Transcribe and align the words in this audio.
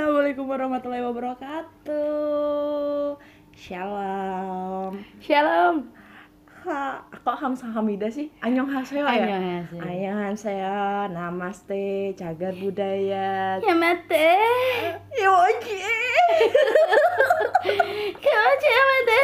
Assalamualaikum 0.00 0.48
warahmatullahi 0.48 1.04
wabarakatuh. 1.12 2.00
Shalom. 3.52 4.96
Shalom. 5.20 5.92
Ha, 6.64 7.04
kok 7.20 7.36
Hamsa 7.36 7.68
Hamida 7.68 8.08
sih? 8.08 8.32
Annyeonghaseyo 8.40 9.04
ya? 9.04 9.12
Annyeonghaseyo. 9.12 9.84
Annyeonghaseyo. 9.84 11.12
Namaste, 11.12 12.16
cagar 12.16 12.56
budaya. 12.56 13.60
Ya 13.60 13.76
mate. 13.76 14.40
Yoji. 15.20 15.84
Ya 18.56 18.80
mate. 18.88 19.20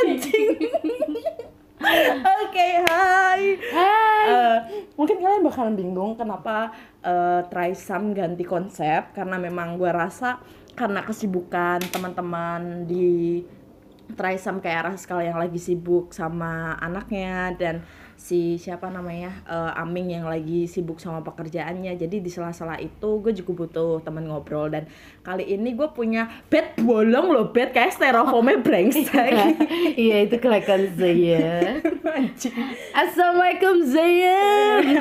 Anjing. 0.00 0.85
Oke, 2.42 2.68
hai. 2.82 3.42
Hai. 3.58 4.26
Eh, 4.26 4.58
mungkin 4.98 5.22
kalian 5.22 5.46
bakalan 5.46 5.78
bingung 5.78 6.18
kenapa 6.18 6.74
uh, 7.06 7.46
Trisam 7.46 8.10
ganti 8.10 8.42
konsep 8.42 9.14
karena 9.14 9.38
memang 9.38 9.78
gue 9.78 9.86
rasa 9.86 10.42
karena 10.74 11.06
kesibukan 11.06 11.78
teman-teman 11.94 12.84
di 12.90 13.42
Trisam 14.18 14.58
kayak 14.58 14.94
Raskal 14.94 15.22
yang 15.22 15.38
lagi 15.38 15.58
sibuk 15.58 16.10
sama 16.10 16.74
anaknya 16.78 17.54
dan 17.54 17.86
si 18.26 18.58
siapa 18.58 18.90
namanya 18.90 19.30
eh, 19.46 19.78
Aming 19.78 20.18
yang 20.18 20.26
lagi 20.26 20.66
sibuk 20.66 20.98
sama 20.98 21.22
pekerjaannya. 21.22 21.94
Jadi 21.94 22.18
di 22.18 22.26
sela-sela 22.26 22.74
itu 22.82 23.22
gue 23.22 23.30
juga 23.30 23.52
butuh 23.62 24.02
teman 24.02 24.26
ngobrol. 24.26 24.66
Dan 24.66 24.90
kali 25.22 25.46
ini 25.46 25.78
gue 25.78 25.86
punya 25.94 26.26
bed 26.50 26.82
bolong 26.82 27.30
loh 27.30 27.54
bed 27.54 27.70
kayak 27.70 27.94
styrofoamnya 27.94 28.58
brengsek. 28.66 29.30
Iya 29.94 30.26
itu 30.26 30.36
kelihatan 30.42 30.90
saya. 30.98 31.78
anjing. 32.16 32.56
Assalamualaikum 32.96 33.84
Zaya. 33.86 34.42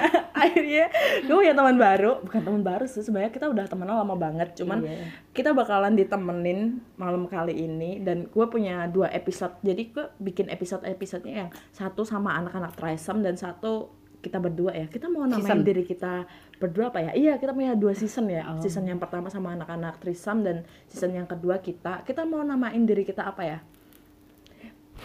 akhirnya 0.46 0.86
gue 1.26 1.36
punya 1.36 1.56
teman 1.58 1.78
baru. 1.80 2.22
Bukan 2.22 2.42
teman 2.44 2.62
baru 2.62 2.86
sih 2.86 3.02
sebenarnya 3.02 3.32
kita 3.34 3.50
udah 3.50 3.66
temenan 3.66 3.96
lama 3.98 4.14
banget. 4.14 4.54
Cuman 4.54 4.86
Iya. 4.86 5.10
kita 5.34 5.56
bakalan 5.56 5.96
ditemenin 5.98 6.84
malam 7.00 7.26
kali 7.26 7.56
ini. 7.56 8.04
Dan 8.04 8.30
gue 8.30 8.46
punya 8.52 8.86
dua 8.92 9.10
episode. 9.10 9.56
Jadi 9.64 9.96
gue 9.96 10.06
bikin 10.22 10.52
episode 10.52 10.84
episodenya 10.86 11.48
yang 11.48 11.52
satu 11.72 12.04
sama 12.04 12.36
anak-anak 12.38 12.76
Trisam 13.16 13.24
dan 13.24 13.40
satu 13.40 13.74
kita 14.20 14.42
berdua 14.42 14.74
ya 14.74 14.86
kita 14.88 15.08
mau 15.08 15.24
namain 15.24 15.40
Season. 15.40 15.64
diri 15.64 15.86
kita 15.86 16.26
berdua 16.58 16.90
apa 16.90 17.00
ya 17.00 17.12
iya 17.14 17.34
kita 17.38 17.54
punya 17.54 17.72
dua 17.74 17.94
season 17.94 18.28
ya 18.28 18.44
Oh. 18.44 18.60
season 18.60 18.84
yang 18.84 18.98
pertama 18.98 19.30
sama 19.30 19.54
anak-anak 19.54 20.02
Trisam 20.02 20.42
dan 20.42 20.66
season 20.88 21.14
yang 21.14 21.24
kedua 21.24 21.62
kita 21.62 22.04
kita 22.04 22.26
mau 22.26 22.42
namain 22.42 22.84
diri 22.84 23.06
kita 23.06 23.24
apa 23.24 23.44
ya 23.46 23.60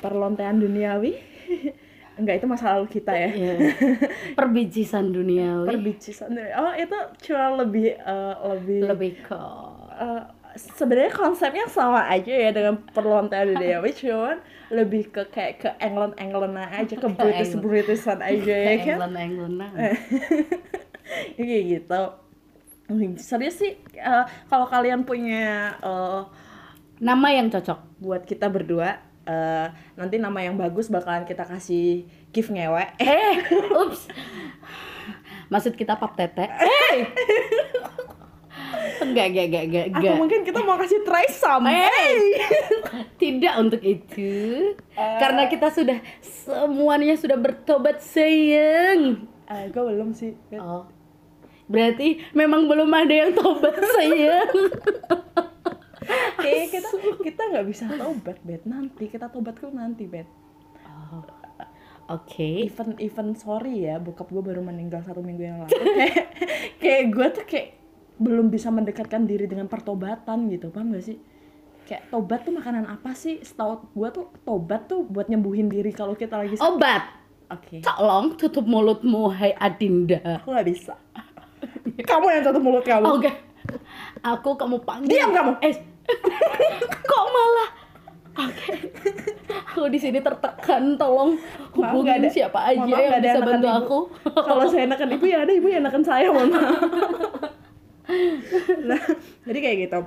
perlontean 0.00 0.58
duniawi 0.58 1.14
enggak 2.18 2.40
itu 2.40 2.46
masa 2.46 2.74
lalu 2.74 2.90
kita 2.90 3.12
ya 3.12 3.30
Iya. 3.30 3.54
Perbicisan 4.38 5.08
duniawi. 5.08 5.68
perbicisan 5.70 6.34
oh 6.56 6.74
itu 6.74 6.98
cuma 7.22 7.60
lebih 7.60 7.94
eh, 7.94 8.34
lebih 8.48 8.78
Lebih 8.88 9.12
ke 9.22 9.40
eh, 9.94 10.22
sebenarnya 10.56 11.12
konsepnya 11.12 11.68
sama 11.68 12.08
aja 12.08 12.32
ya 12.32 12.50
dengan 12.50 12.82
perlontean 12.90 13.46
duniawi 13.54 13.94
cuman 13.94 14.38
lebih 14.70 15.10
ke 15.10 15.26
kayak 15.28 15.54
ke 15.58 15.70
England 15.82 16.14
England 16.16 16.54
aja 16.56 16.94
ke 16.94 17.08
British 17.18 17.52
England. 17.52 17.66
Britishan 17.66 18.18
aja 18.30 18.54
ya 18.54 18.74
kan 18.78 18.96
england-england. 19.10 19.74
Ya, 19.74 19.92
kayak 21.46 21.64
gitu 21.66 22.02
serius 23.18 23.58
sih 23.58 23.78
eh, 23.94 24.24
kalau 24.46 24.66
kalian 24.66 25.02
punya 25.02 25.74
eh, 25.78 26.22
Nama 27.00 27.28
yang 27.32 27.48
cocok. 27.48 27.80
buat 27.96 28.22
kita 28.24 28.46
berdua 28.46 29.00
eh, 29.24 29.66
nanti 29.94 30.16
nama 30.16 30.36
yang 30.38 30.54
bagus 30.54 30.86
bakalan 30.86 31.24
kita 31.24 31.44
kasih 31.44 32.04
gift 32.28 32.52
ngewe 32.52 32.84
Eh, 32.96 33.40
ups. 33.72 34.06
Maksud 35.48 35.74
kita 35.74 35.98
pap 35.98 36.14
tete. 36.14 36.46
Eh, 36.46 36.98
Enggak, 39.00 39.26
enggak, 39.32 39.46
enggak, 39.48 39.64
enggak, 39.64 39.86
aku 39.88 39.96
enggak. 39.96 40.16
mungkin 40.16 40.40
kita 40.44 40.60
mau 40.60 40.76
kasih 40.76 41.00
try 41.02 41.26
some 41.26 41.64
Hey. 41.64 42.36
Tidak 43.22 43.54
untuk 43.56 43.80
itu. 43.80 44.32
Karena 44.94 45.44
kita 45.46 45.68
sudah 45.68 45.98
semuanya 46.20 47.16
sudah 47.16 47.36
bertobat 47.36 47.98
sayang. 47.98 49.24
Eh, 49.44 49.64
gue 49.68 49.82
belum 49.82 50.12
sih 50.12 50.36
Oh. 50.54 50.84
Berarti 51.64 52.20
memang 52.32 52.66
belum 52.66 52.90
ada 52.90 53.14
yang 53.14 53.32
tobat 53.32 53.74
sayang. 53.96 54.52
Kayaknya 56.36 56.66
kita 56.70 56.88
kita 57.20 57.42
nggak 57.46 57.66
bisa 57.66 57.84
tobat 57.90 58.38
bet 58.42 58.62
nanti 58.64 59.06
kita 59.06 59.28
tobat 59.28 59.54
tuh 59.54 59.70
nanti 59.70 60.04
bet 60.04 60.26
Oh. 60.86 61.22
Oke. 62.10 62.66
even 62.66 62.98
even 62.98 63.28
sorry 63.34 63.86
ya 63.86 63.98
bokap 63.98 64.26
gue 64.26 64.42
baru 64.42 64.58
meninggal 64.60 64.98
satu 65.00 65.22
minggu 65.22 65.42
yang 65.42 65.62
lalu 65.62 65.70
kayak 65.94 66.26
kayak 66.82 67.02
gue 67.06 67.26
tuh 67.30 67.44
kayak 67.46 67.68
belum 68.20 68.46
bisa 68.46 68.68
mendekatkan 68.68 69.24
diri 69.24 69.44
dengan 69.44 69.64
pertobatan 69.64 70.46
gitu 70.46 70.68
paham 70.68 70.92
gak 70.92 71.02
sih 71.02 71.16
kayak 71.82 72.06
tobat 72.06 72.44
tuh 72.44 72.52
makanan 72.52 72.84
apa 72.84 73.10
sih 73.12 73.40
setahu 73.40 73.80
gue 73.90 74.08
tuh 74.12 74.26
tobat 74.42 74.84
tuh 74.84 75.02
buat 75.02 75.26
nyembuhin 75.26 75.66
diri 75.66 75.90
kalau 75.90 76.12
kita 76.12 76.36
lagi 76.36 76.54
sakit. 76.54 76.68
Obat. 76.68 77.02
oke 77.48 77.76
Tolong 77.80 78.36
tutup 78.36 78.62
mulutmu, 78.62 79.32
hai 79.32 79.50
Adinda. 79.52 80.20
aku 80.38 80.52
nggak 80.52 80.68
bisa 80.68 80.94
kamu 82.00 82.26
yang 82.30 82.42
tutup 82.42 82.62
mulut 82.62 82.80
kamu 82.82 83.04
Oke. 83.10 83.30
Aku 84.20 84.56
kamu 84.56 84.82
panggil. 84.82 85.12
Diam 85.12 85.30
kamu. 85.30 85.52
Eh. 85.60 85.74
Kok 87.02 87.24
malah? 87.28 87.68
Oke. 88.40 88.72
Aku 89.68 89.86
di 89.86 89.96
sini 89.96 90.18
tertekan, 90.18 90.96
tolong 90.96 91.36
hubungin 91.70 92.18
ada- 92.18 92.32
siapa 92.32 92.58
aja 92.66 92.82
yang 92.82 93.12
ada 93.12 93.20
bisa 93.20 93.38
bantu 93.38 93.52
nekan 93.60 93.78
aku. 93.78 93.98
ibu. 94.00 94.40
kalau 94.40 94.64
saya 94.66 94.84
nekan 94.86 95.08
ibu 95.10 95.24
ya 95.24 95.38
ada 95.40 95.52
ibu 95.52 95.68
yang 95.68 95.82
nekan 95.82 96.02
saya 96.02 96.28
mohon 96.28 96.50
maaf 96.50 96.80
nah 98.88 99.00
jadi 99.46 99.58
kayak 99.58 99.76
gitu 99.88 100.00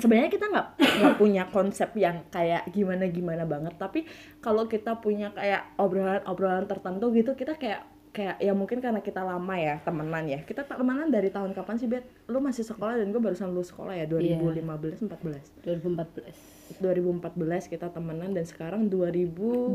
sebenarnya 0.00 0.30
kita 0.32 0.46
nggak 0.48 0.68
nggak 0.80 1.14
punya 1.20 1.44
konsep 1.52 1.92
yang 1.96 2.24
kayak 2.32 2.68
gimana 2.72 3.04
gimana 3.12 3.44
banget 3.44 3.76
tapi 3.76 4.08
kalau 4.40 4.64
kita 4.64 4.96
punya 4.98 5.30
kayak 5.36 5.76
obrolan 5.76 6.24
obrolan 6.24 6.64
tertentu 6.64 7.12
gitu 7.12 7.36
kita 7.36 7.56
kayak 7.60 7.84
kayak 8.10 8.42
ya 8.42 8.50
mungkin 8.58 8.82
karena 8.82 8.98
kita 8.98 9.22
lama 9.22 9.54
ya 9.54 9.78
temenan 9.86 10.26
ya 10.26 10.42
kita 10.42 10.66
temenan 10.66 11.14
dari 11.14 11.30
tahun 11.30 11.54
kapan 11.54 11.78
sih 11.78 11.86
bet 11.86 12.02
lu 12.26 12.42
masih 12.42 12.66
sekolah 12.66 12.98
dan 12.98 13.14
gue 13.14 13.22
barusan 13.22 13.54
lulus 13.54 13.70
sekolah 13.70 13.94
ya 13.94 14.06
2015 14.10 15.06
14 15.06 15.62
2014. 15.62 16.60
2014 16.78 17.66
kita 17.66 17.90
temenan 17.90 18.30
dan 18.30 18.46
sekarang 18.46 18.86
2000 18.86 19.74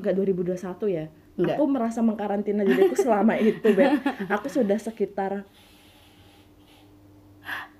Enggak 0.00 0.14
2021 0.16 0.92
ya. 0.92 1.04
Enggak. 1.40 1.56
Aku 1.56 1.64
merasa 1.64 2.00
mengkarantina 2.04 2.66
diriku 2.66 2.98
selama 2.98 3.38
itu, 3.40 3.72
Bet. 3.72 3.96
Aku 4.28 4.52
sudah 4.52 4.76
sekitar 4.76 5.48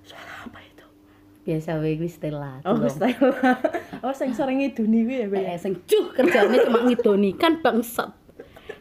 Suara 0.01 0.33
apa 0.49 0.59
itu? 0.65 0.87
Biasa 1.49 1.81
wae 1.81 1.97
gue 1.97 2.13
Stella. 2.13 2.61
Oh. 2.69 2.77
Stella. 2.93 3.57
Oh, 4.05 4.13
sing 4.13 4.37
sering 4.37 4.61
ngiduni 4.61 5.09
gue 5.09 5.17
ya, 5.25 5.29
Bet. 5.33 5.49
Eh, 5.49 5.57
sing 5.57 5.81
cuh 5.89 6.13
kerjaannya 6.13 6.69
cuma 6.69 6.85
ngidoni 6.85 7.33
kan 7.41 7.65
bangsat. 7.65 8.13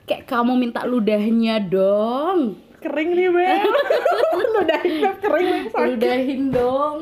Kayak 0.03 0.27
kamu 0.27 0.59
minta 0.59 0.83
ludahnya 0.83 1.63
dong. 1.63 2.59
Kering 2.83 3.15
nih, 3.15 3.31
Bet. 3.31 3.63
Ludahin 4.59 4.93
Bet 4.99 5.15
kering 5.23 5.47
sakit. 5.71 5.87
Ludahin 5.95 6.41
dong. 6.51 6.97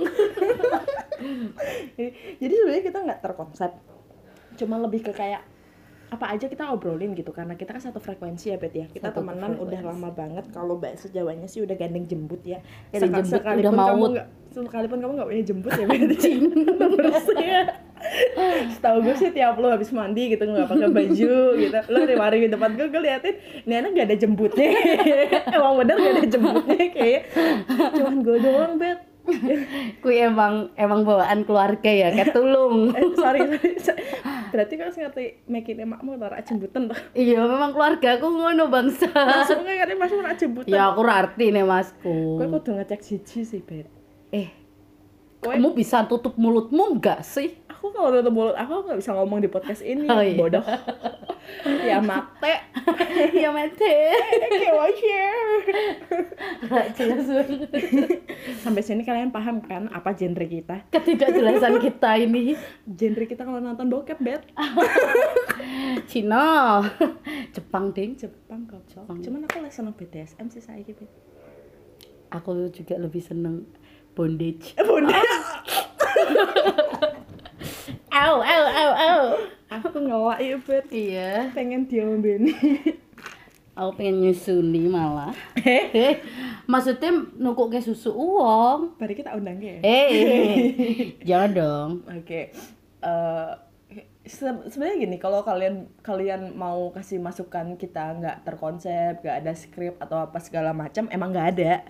Jadi, 1.98 2.10
jadi 2.46 2.54
sebenarnya 2.54 2.84
kita 2.86 3.00
nggak 3.02 3.22
terkonsep. 3.26 3.72
Cuma 4.62 4.78
lebih 4.78 5.02
ke 5.02 5.18
kayak 5.18 5.42
apa 6.16 6.32
aja 6.32 6.48
kita 6.48 6.72
obrolin 6.72 7.12
gitu 7.12 7.30
karena 7.30 7.54
kita 7.54 7.70
kan 7.70 7.84
satu 7.84 8.00
frekuensi 8.00 8.50
ya 8.50 8.58
Bet 8.58 8.72
ya. 8.72 8.88
Kita 8.88 9.12
Satu 9.12 9.20
temenan 9.20 9.56
udah 9.56 9.68
frekuensi. 9.76 9.90
lama 9.92 10.10
banget 10.10 10.46
kalau 10.50 10.80
bahasa 10.80 11.12
Jawanya 11.12 11.46
sih 11.46 11.60
udah 11.60 11.76
gandeng 11.76 12.08
jembut 12.08 12.40
ya. 12.42 12.64
Gandeng 12.90 13.28
Seka- 13.28 13.54
jembut, 13.54 13.62
udah 13.62 13.72
kamu 13.72 13.84
maut. 14.00 14.12
nggak 14.16 14.28
sekalipun 14.56 14.98
kamu 14.98 15.12
nggak 15.14 15.28
punya 15.28 15.44
jembut 15.44 15.72
ya 15.72 15.86
Bet 15.86 16.02
bersih 16.02 16.34
setahu 18.76 19.02
gue 19.02 19.16
sih 19.18 19.34
tiap 19.34 19.58
lo 19.58 19.68
habis 19.68 19.90
mandi 19.90 20.30
gitu 20.30 20.46
nggak 20.46 20.70
pakai 20.70 20.90
baju 20.90 21.36
gitu. 21.58 21.80
Lo 21.90 22.00
di 22.06 22.16
mari 22.16 22.38
di 22.40 22.50
depan 22.50 22.78
gue 22.78 22.88
gue 22.88 23.02
liatin 23.02 23.36
ini 23.66 23.74
anak 23.74 23.90
gak 23.92 24.06
ada 24.06 24.18
jembutnya. 24.18 24.70
Emang 25.56 25.74
bener 25.82 25.96
gak 25.98 26.14
ada 26.14 26.26
jembutnya 26.28 26.86
kayak 26.92 27.22
cuman 27.92 28.16
gue 28.22 28.38
doang 28.40 28.74
Bet 28.78 29.00
Kui 30.04 30.16
emang 30.22 30.70
emang 30.78 31.02
bawaan 31.02 31.44
keluarga 31.44 31.90
ya, 31.90 32.14
kayak 32.14 32.34
tulung. 32.34 32.90
eh, 32.98 33.04
sorry, 33.22 33.42
sorry 33.82 34.04
berarti 34.56 34.74
kau 34.80 34.88
ngerti 34.88 35.26
makin 35.52 35.76
emakmu 35.84 36.16
tarak 36.16 36.40
jembutan 36.48 36.88
tuh 36.88 36.96
iya, 37.12 37.44
memang 37.44 37.76
keluarga 37.76 38.16
aku 38.16 38.28
ngono 38.32 38.72
bangsa. 38.72 39.12
langsung 39.12 39.68
ngerti 39.68 39.96
masuk 40.00 40.18
tarak 40.24 40.38
jembutan 40.40 40.72
ya 40.72 40.96
aku 40.96 41.02
arti 41.04 41.46
nih 41.52 41.66
masku. 41.68 42.40
Kowe 42.40 42.48
kudu 42.56 42.80
ngecek 42.80 43.02
siji 43.04 43.44
sih, 43.44 43.60
Bet. 43.60 43.92
Eh, 44.32 44.48
Kowe 45.44 45.52
kamu 45.52 45.76
bisa 45.76 46.08
tutup 46.08 46.40
mulutmu 46.40 46.96
enggak 46.96 47.22
sih? 47.28 47.52
Aku 47.86 47.94
kalau 47.94 48.10
tutup 48.12 48.34
mulut 48.34 48.58
aku 48.58 48.82
nggak 48.82 48.98
bisa 48.98 49.14
ngomong 49.14 49.38
di 49.38 49.48
podcast 49.48 49.86
ini, 49.86 50.10
Oh, 50.10 50.18
iya. 50.18 50.34
bodoh. 50.34 50.66
ya 51.86 52.02
mate. 52.02 52.58
ya 53.32 53.54
mete. 53.54 53.96
Kayak 54.50 54.74
wajar. 54.74 55.46
Nggak 56.66 56.88
jelas 56.98 57.26
banget. 57.30 57.70
Sampai 58.58 58.82
sini 58.82 59.06
kalian 59.06 59.30
paham 59.30 59.62
kan 59.62 59.86
apa 59.94 60.18
genre 60.18 60.42
kita? 60.42 60.90
Ketidakjelasan 60.90 61.78
kita 61.78 62.18
ini. 62.18 62.58
Genre 62.84 63.26
kita 63.26 63.46
kalau 63.46 63.62
nonton 63.62 63.94
bokep, 63.94 64.18
Bet. 64.18 64.42
Cina, 66.10 66.82
Jepang 67.54 67.94
ding. 67.94 68.18
Jepang 68.18 68.66
kok. 68.66 68.82
Jepang. 68.90 69.22
Cuman 69.22 69.46
aku 69.46 69.62
lesson 69.62 69.86
of 69.86 69.94
BDSM 69.94 70.50
sih 70.50 70.66
saya 70.66 70.82
Bet. 70.82 71.06
aku 72.26 72.68
juga 72.74 72.98
lebih 72.98 73.22
seneng 73.22 73.64
bondage 74.12 74.74
Bunda, 74.76 75.22
au 78.16 78.40
au 78.40 78.64
au 78.72 78.92
au. 78.96 79.22
Aku 79.68 79.88
ngelak 80.00 80.40
ya 80.40 80.56
bet. 80.64 80.86
Iya. 80.88 81.52
Pengen 81.52 81.84
dia 81.90 82.08
membeni 82.08 82.56
aku 83.76 83.92
pengen 84.00 84.24
nyusuni 84.24 84.88
malah. 84.88 85.36
Eh? 85.60 86.24
Maksudnya 86.66 87.12
nukuk 87.36 87.76
ke 87.76 87.84
susu 87.84 88.16
uang 88.16 88.96
Mari 88.98 89.14
kita 89.14 89.36
undang 89.36 89.60
ya? 89.60 89.84
Eh 89.84 90.08
jangan 91.28 91.52
dong. 91.52 91.90
Oke. 92.08 92.56
eh 93.06 93.52
se- 94.26 94.66
sebenarnya 94.74 94.98
gini, 95.06 95.18
kalau 95.22 95.46
kalian 95.46 95.86
kalian 96.02 96.58
mau 96.58 96.90
kasih 96.90 97.22
masukan 97.22 97.78
kita 97.78 98.18
nggak 98.18 98.38
terkonsep, 98.42 99.22
nggak 99.22 99.38
ada 99.46 99.54
skrip 99.54 100.02
atau 100.02 100.26
apa 100.26 100.42
segala 100.42 100.74
macam, 100.74 101.06
emang 101.14 101.30
nggak 101.30 101.50
ada. 101.60 101.74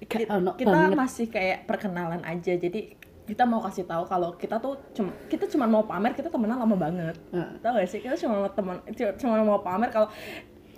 Kita 0.00 0.90
masih 0.96 1.28
kayak 1.28 1.68
perkenalan 1.68 2.24
aja. 2.24 2.56
Jadi 2.56 2.96
kita 3.30 3.46
mau 3.46 3.62
kasih 3.62 3.86
tahu 3.86 4.02
kalau 4.10 4.34
kita 4.34 4.58
tuh 4.58 4.74
cuma 4.90 5.14
kita 5.30 5.46
cuma 5.46 5.70
mau 5.70 5.86
pamer 5.86 6.18
kita 6.18 6.26
temenan 6.26 6.58
lama 6.58 6.74
banget. 6.74 7.14
Heeh. 7.30 7.50
Tahu 7.62 7.72
gak 7.78 7.86
sih? 7.86 8.02
Kita 8.02 8.18
cuma 8.26 8.42
mau 8.42 8.50
teman 8.50 8.76
cuma 9.22 9.34
mau 9.46 9.62
pamer 9.62 9.88
kalau 9.94 10.10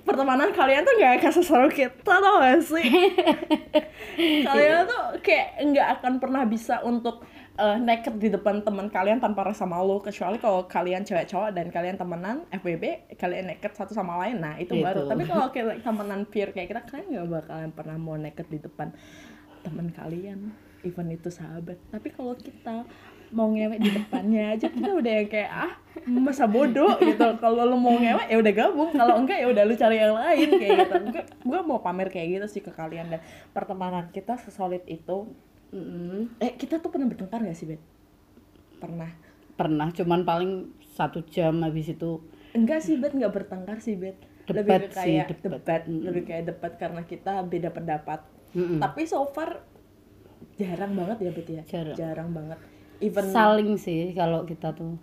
pertemanan 0.02 0.50
kalian 0.52 0.82
tuh 0.84 0.94
gak 0.99 1.22
kasih 1.22 1.44
seru 1.46 1.69
kita 1.72 1.96
tau 2.04 2.44
gak 2.44 2.60
sih? 2.60 2.84
kalian 4.46 4.84
tuh 4.84 5.02
kayak 5.25 5.62
nggak 5.62 5.88
akan 5.99 6.12
pernah 6.20 6.43
bisa 6.44 6.82
untuk 6.84 7.25
eh, 7.56 7.78
naked 7.81 8.19
di 8.19 8.28
depan 8.28 8.60
teman 8.60 8.90
kalian 8.93 9.22
tanpa 9.22 9.46
rasa 9.46 9.64
malu 9.64 10.02
kecuali 10.02 10.37
kalau 10.37 10.66
kalian 10.69 11.06
cewek 11.06 11.31
cowok 11.31 11.50
dan 11.55 11.66
kalian 11.72 11.96
temenan 11.96 12.44
FBB 12.52 13.14
kalian 13.16 13.48
naked 13.48 13.72
satu 13.72 13.96
sama 13.96 14.20
lain 14.26 14.43
nah 14.43 14.58
itu 14.58 14.76
Itu. 14.76 14.84
baru 14.84 15.08
tapi 15.08 15.22
kalau 15.25 15.48
kita 15.55 15.81
temenan 15.81 16.28
pure 16.28 16.50
kayak 16.52 16.69
kita 16.69 16.82
kalian 16.84 17.06
nggak 17.08 17.26
bakalan 17.31 17.70
pernah 17.72 17.96
mau 17.96 18.16
naked 18.19 18.46
di 18.50 18.58
depan 18.60 18.93
teman 19.62 19.88
kalian 19.94 20.52
even 20.82 21.08
itu 21.11 21.31
sahabat. 21.31 21.79
Tapi 21.90 22.08
kalau 22.12 22.34
kita 22.38 22.87
mau 23.32 23.49
ngewek 23.49 23.81
di 23.81 23.90
depannya 23.96 24.52
aja 24.52 24.69
kita 24.69 24.93
udah 24.93 25.12
yang 25.25 25.29
kayak 25.32 25.50
ah 25.50 25.73
masa 26.05 26.44
bodoh 26.44 27.00
gitu. 27.00 27.25
Kalau 27.40 27.64
lo 27.64 27.76
mau 27.81 27.96
ngewek 27.96 28.29
ya 28.29 28.37
udah 28.37 28.52
gabung. 28.52 28.90
Kalau 28.93 29.14
enggak 29.17 29.38
ya 29.40 29.46
udah 29.49 29.62
lu 29.64 29.75
cari 29.75 29.96
yang 29.96 30.14
lain 30.14 30.49
kayak 30.61 30.70
gitu. 30.84 30.94
Gue 31.08 31.23
gue 31.25 31.61
mau 31.64 31.79
pamer 31.81 32.08
kayak 32.12 32.29
gitu 32.38 32.46
sih 32.58 32.62
ke 32.62 32.70
kalian. 32.75 33.08
Dan 33.08 33.20
pertemanan 33.56 34.12
kita 34.12 34.37
sesolid 34.37 34.84
itu. 34.84 35.32
Mm-mm. 35.73 36.37
eh 36.37 36.52
kita 36.52 36.84
tuh 36.84 36.93
pernah 36.93 37.08
bertengkar 37.08 37.40
gak 37.40 37.56
sih 37.56 37.64
bet? 37.64 37.81
Pernah. 38.76 39.08
Pernah 39.56 39.88
cuman 39.96 40.20
paling 40.20 40.52
satu 40.93 41.25
jam 41.25 41.64
habis 41.64 41.88
itu 41.88 42.20
enggak 42.52 42.84
sih 42.84 43.00
bet. 43.00 43.17
Nggak 43.17 43.32
bertengkar 43.32 43.81
sih 43.81 43.96
bet. 43.96 44.20
Debat 44.43 44.84
lebih 44.84 44.93
ke 44.93 45.00
sih, 45.00 45.17
kayak 45.17 45.26
debat. 45.32 45.62
debat, 45.64 45.82
Mm-mm. 45.88 46.02
lebih 46.05 46.23
kayak 46.29 46.44
debat 46.52 46.73
karena 46.76 47.02
kita 47.08 47.40
beda 47.46 47.70
pendapat. 47.73 48.20
Mm-mm. 48.52 48.84
tapi 48.84 49.08
so 49.08 49.25
far 49.32 49.64
jarang 50.56 50.93
banget 50.93 51.16
ya 51.22 51.31
bet 51.32 51.49
ya? 51.49 51.62
Jarang. 51.94 52.31
banget. 52.32 52.58
Even 53.02 53.26
saling 53.31 53.70
sih 53.76 54.14
kalau 54.14 54.44
kita 54.44 54.70
tuh. 54.72 54.94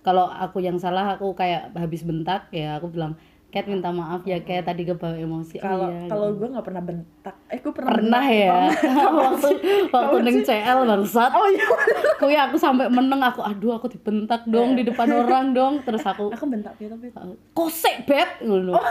Kalau 0.00 0.30
aku 0.30 0.62
yang 0.64 0.80
salah 0.80 1.18
aku 1.18 1.34
kayak 1.36 1.74
habis 1.76 2.06
bentak 2.06 2.48
ya 2.48 2.78
aku 2.80 2.88
bilang 2.88 3.18
Cat 3.48 3.64
minta 3.64 3.88
maaf 3.88 4.28
ya 4.28 4.44
kayak 4.44 4.68
tadi 4.68 4.84
kebawa 4.84 5.16
emosi. 5.16 5.56
Oh 5.56 5.64
kalau 5.64 5.88
iya, 5.88 6.04
kalau 6.04 6.26
gitu. 6.28 6.36
gue 6.36 6.48
nggak 6.52 6.66
pernah 6.68 6.82
bentak. 6.84 7.34
Eh 7.48 7.58
gue 7.64 7.72
pernah 7.72 7.90
pernah 7.96 8.20
bentak, 8.20 8.44
ya? 8.44 8.52
Waktu 9.24 9.48
waktu 9.88 10.16
neng? 10.20 10.36
CL 10.44 10.78
bangsat. 10.84 11.30
Oh 11.32 11.48
iya. 11.48 11.64
Kuy 12.20 12.36
aku 12.36 12.60
sampai 12.60 12.92
meneng 12.92 13.24
aku 13.24 13.40
aduh 13.40 13.80
aku 13.80 13.88
dibentak 13.88 14.44
dong 14.44 14.76
di 14.76 14.84
depan 14.84 15.08
orang 15.24 15.56
dong. 15.56 15.80
Terus 15.80 16.04
aku 16.04 16.28
aku 16.28 16.44
bentak 16.44 16.76
ya 16.76 16.92
tapi 16.92 17.08
kosek 17.56 18.04
bet 18.04 18.44
ngono. 18.44 18.76
Oh. 18.76 18.84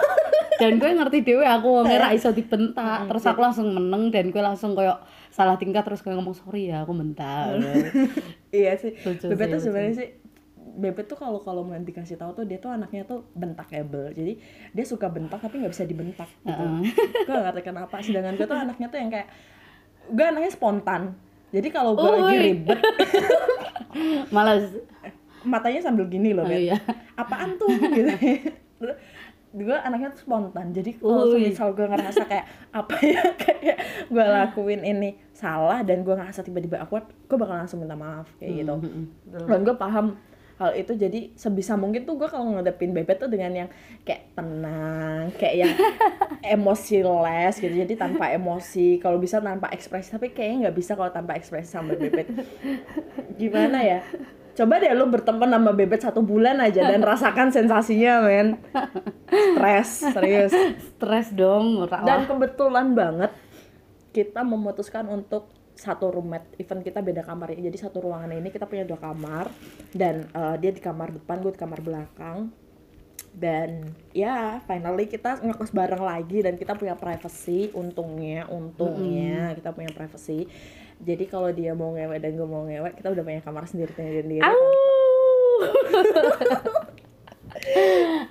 dan 0.58 0.82
gue 0.82 0.90
ngerti 0.90 1.22
dewe 1.22 1.46
aku 1.46 1.86
Eh. 1.86 1.94
ngira 1.94 2.10
iso 2.18 2.34
dibentak. 2.34 3.06
Terus 3.14 3.30
aku 3.30 3.38
langsung 3.46 3.70
meneng 3.70 4.10
dan 4.10 4.34
gue 4.34 4.42
langsung 4.42 4.74
koyo 4.74 4.98
salah 5.32 5.60
tingkat 5.60 5.84
terus 5.84 6.02
gue 6.02 6.12
ngomong 6.14 6.36
sorry 6.36 6.72
ya 6.72 6.84
aku 6.84 6.96
bentak 6.96 7.60
iya 8.56 8.74
sih. 8.80 8.96
Lucu 9.04 9.28
bebet 9.32 9.48
sih, 9.48 9.54
tuh 9.54 9.62
sebenarnya 9.70 9.94
sih 9.96 10.10
bebet 10.78 11.10
tuh 11.10 11.18
kalau 11.18 11.42
kalau 11.42 11.66
mau 11.66 11.74
dikasih 11.74 12.22
tahu 12.22 12.38
tuh 12.38 12.46
dia 12.46 12.62
tuh 12.62 12.70
anaknya 12.70 13.04
tuh 13.04 13.26
bentakable. 13.34 14.14
Jadi 14.14 14.38
dia 14.72 14.86
suka 14.86 15.10
bentak 15.10 15.42
tapi 15.42 15.64
nggak 15.64 15.74
bisa 15.74 15.86
dibentak 15.90 16.30
gitu. 16.46 16.54
Heeh. 16.54 16.80
gue 17.28 17.34
gak 17.34 17.44
ngerti 17.50 17.62
kenapa. 17.66 17.96
Sedangkan 18.00 18.38
gue 18.38 18.48
tuh 18.48 18.58
anaknya 18.58 18.88
tuh 18.94 19.00
yang 19.02 19.10
kayak 19.10 19.28
gue 20.14 20.26
anaknya 20.26 20.52
spontan. 20.54 21.02
Jadi 21.50 21.68
kalau 21.74 21.98
gue 21.98 22.10
lagi 22.12 22.38
ribet 22.38 22.80
malas. 24.36 24.70
matanya 25.48 25.80
sambil 25.80 26.12
gini 26.12 26.36
loh 26.36 26.44
oh, 26.44 26.52
Bet. 26.52 26.60
iya. 26.60 26.76
Apaan 27.16 27.56
tuh? 27.56 27.72
Gitu 27.72 28.12
gue 29.58 29.78
anaknya 29.78 30.14
tuh 30.14 30.22
spontan. 30.30 30.70
Jadi 30.70 31.02
kalau 31.02 31.34
misal 31.34 31.74
gue 31.74 31.86
ngerasa 31.90 32.24
kayak 32.30 32.46
apa 32.70 32.96
ya 33.02 33.22
kayak 33.42 33.78
gue 34.08 34.26
lakuin 34.26 34.82
ini 34.86 35.18
salah 35.34 35.82
dan 35.82 36.06
gue 36.06 36.14
ngerasa 36.14 36.46
tiba-tiba 36.46 36.82
awkward 36.82 37.10
gue 37.26 37.38
bakal 37.38 37.58
langsung 37.58 37.82
minta 37.82 37.98
maaf 37.98 38.30
kayak 38.38 38.66
gitu. 38.66 38.76
Mm-mm. 38.78 39.06
dan 39.50 39.60
gue 39.66 39.76
paham 39.76 40.18
hal 40.58 40.72
itu. 40.74 40.94
Jadi 40.98 41.34
sebisa 41.38 41.78
mungkin 41.78 42.06
tuh 42.06 42.18
gue 42.18 42.30
kalau 42.30 42.58
ngadepin 42.58 42.94
bebet 42.94 43.22
tuh 43.22 43.30
dengan 43.30 43.66
yang 43.66 43.70
kayak 44.02 44.34
tenang 44.34 45.30
kayak 45.38 45.56
yang 45.66 45.74
emotionless 46.58 47.62
gitu. 47.62 47.74
Jadi 47.74 47.94
tanpa 47.94 48.34
emosi 48.34 48.98
kalau 48.98 49.22
bisa 49.22 49.38
tanpa 49.42 49.70
ekspresi. 49.74 50.14
Tapi 50.14 50.34
kayaknya 50.34 50.70
nggak 50.70 50.78
bisa 50.78 50.98
kalau 50.98 51.14
tanpa 51.14 51.38
ekspresi 51.38 51.70
sama 51.70 51.94
bebet. 51.94 52.30
Gimana 53.42 53.82
ya 53.86 54.02
coba 54.58 54.82
deh 54.82 54.90
lu 54.98 55.06
berteman 55.14 55.54
sama 55.54 55.72
bebet 55.78 56.02
satu 56.02 56.26
bulan 56.26 56.58
aja 56.58 56.82
dan 56.82 57.06
rasakan 57.14 57.54
sensasinya 57.54 58.26
men. 58.26 58.58
Stres 59.30 59.90
serius. 60.18 60.54
Stres 60.98 61.30
dong 61.38 61.86
ora 61.86 62.02
dan 62.02 62.26
kebetulan 62.26 62.98
banget 62.98 63.32
kita 64.10 64.42
memutuskan 64.42 65.06
untuk 65.14 65.54
satu 65.78 66.10
roommate. 66.10 66.58
Even 66.58 66.82
kita 66.82 67.06
beda 67.06 67.22
kamar 67.22 67.54
ya. 67.54 67.70
Jadi 67.70 67.78
satu 67.78 68.02
ruangan 68.02 68.34
ini 68.34 68.50
kita 68.50 68.66
punya 68.66 68.82
dua 68.82 68.98
kamar 68.98 69.54
dan 69.94 70.26
eh, 70.34 70.56
dia 70.58 70.74
di 70.74 70.82
kamar 70.82 71.14
depan 71.14 71.38
gue 71.46 71.54
di 71.54 71.62
kamar 71.62 71.80
belakang. 71.86 72.50
Dan 73.38 73.94
ya 74.18 74.58
finally 74.66 75.06
kita 75.06 75.46
ngekos 75.46 75.70
bareng 75.70 76.02
lagi 76.02 76.42
dan 76.42 76.58
kita 76.58 76.74
punya 76.74 76.98
privacy 76.98 77.70
untungnya 77.78 78.50
untungnya 78.50 79.54
kita 79.54 79.70
punya 79.78 79.94
privacy 79.94 80.50
jadi 81.02 81.26
kalau 81.30 81.50
dia 81.54 81.74
mau 81.78 81.94
ngewek 81.94 82.20
dan 82.22 82.32
gue 82.34 82.48
mau 82.48 82.66
ngewek 82.66 82.98
kita 82.98 83.10
udah 83.14 83.24
punya 83.24 83.42
kamar 83.46 83.66
sendiri 83.70 83.94
sendiri 83.94 84.42
Au. 84.42 84.54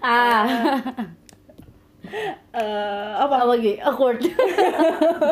ah. 0.02 0.46
Eh, 2.56 3.12
apa? 3.18 3.44
Apa 3.44 3.52
lagi? 3.58 3.76
Awkward. 3.82 4.22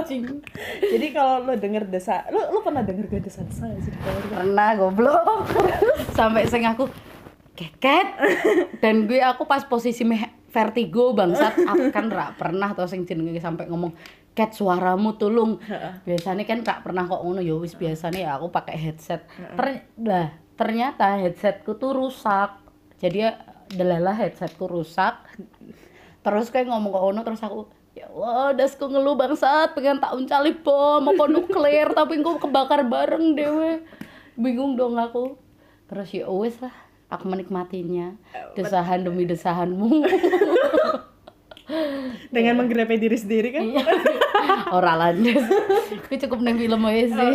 Jadi 0.92 1.06
kalau 1.14 1.46
lo 1.46 1.54
denger 1.54 1.86
desa 1.88 2.26
lo 2.28 2.50
lo 2.50 2.60
pernah 2.60 2.82
denger 2.82 3.06
gue 3.08 3.20
desa 3.22 3.46
desa 3.46 3.70
gak 3.70 3.82
sih 3.86 3.94
pernah 4.28 4.74
goblok. 4.76 5.46
Sampai 6.18 6.50
sing 6.50 6.66
aku 6.66 6.90
keket. 7.54 8.18
Dan 8.82 9.06
gue 9.06 9.22
aku 9.22 9.46
pas 9.46 9.62
posisi 9.64 10.02
vertigo 10.54 11.14
bangsat 11.14 11.66
aku 11.66 11.90
kan 11.90 12.06
rak 12.10 12.38
pernah 12.38 12.70
atau 12.70 12.86
sing 12.86 13.02
jenenge 13.02 13.42
sampai 13.42 13.66
ngomong 13.66 13.90
ket 14.34 14.50
suaramu 14.52 15.14
tulung. 15.14 15.62
Biasanya 16.02 16.44
kan 16.44 16.60
tak 16.66 16.82
pernah 16.82 17.06
kok 17.06 17.22
ngono 17.22 17.40
ya 17.40 17.54
wis 17.54 17.78
biasanya 17.78 18.20
ya 18.20 18.30
aku 18.36 18.50
pakai 18.50 18.76
headset. 18.76 19.22
Ter 19.54 19.86
lah 20.02 20.34
ternyata 20.58 21.22
headsetku 21.22 21.78
tuh 21.78 21.94
rusak. 21.94 22.58
Jadi 22.98 23.22
ya 23.22 23.38
delalah 23.70 24.18
headsetku 24.18 24.66
rusak. 24.66 25.14
Terus 26.26 26.50
kayak 26.50 26.68
ngomong 26.68 26.92
ke 26.92 27.00
Ono 27.00 27.20
terus 27.22 27.40
aku 27.46 27.70
ya 27.94 28.10
Allah 28.10 28.58
dasku 28.58 28.90
ngeluh 28.90 29.14
bangsat 29.14 29.70
pengen 29.78 30.02
tak 30.02 30.18
uncali 30.18 30.50
bom 30.50 31.06
apa 31.06 31.30
nuklir 31.30 31.94
tapi 31.94 32.18
kok 32.18 32.42
kebakar 32.42 32.82
bareng 32.82 33.38
dewe 33.38 33.86
bingung 34.34 34.74
dong 34.74 34.98
aku. 34.98 35.38
Terus 35.86 36.10
ya 36.10 36.26
wes 36.26 36.58
lah 36.58 36.74
aku 37.06 37.30
menikmatinya. 37.30 38.18
Desahan 38.58 39.06
demi 39.06 39.30
desahanmu. 39.30 39.94
Dengan 42.34 42.60
menggrepe 42.60 42.98
diri 42.98 43.16
sendiri 43.16 43.48
kan? 43.54 43.62
Iya. 43.62 43.84
Ora 44.70 44.92
landes 44.94 45.44
aku 45.98 46.14
cukup 46.18 46.38
neng 46.40 46.56
film 46.56 46.82
aja 46.82 47.04
sih. 47.06 47.28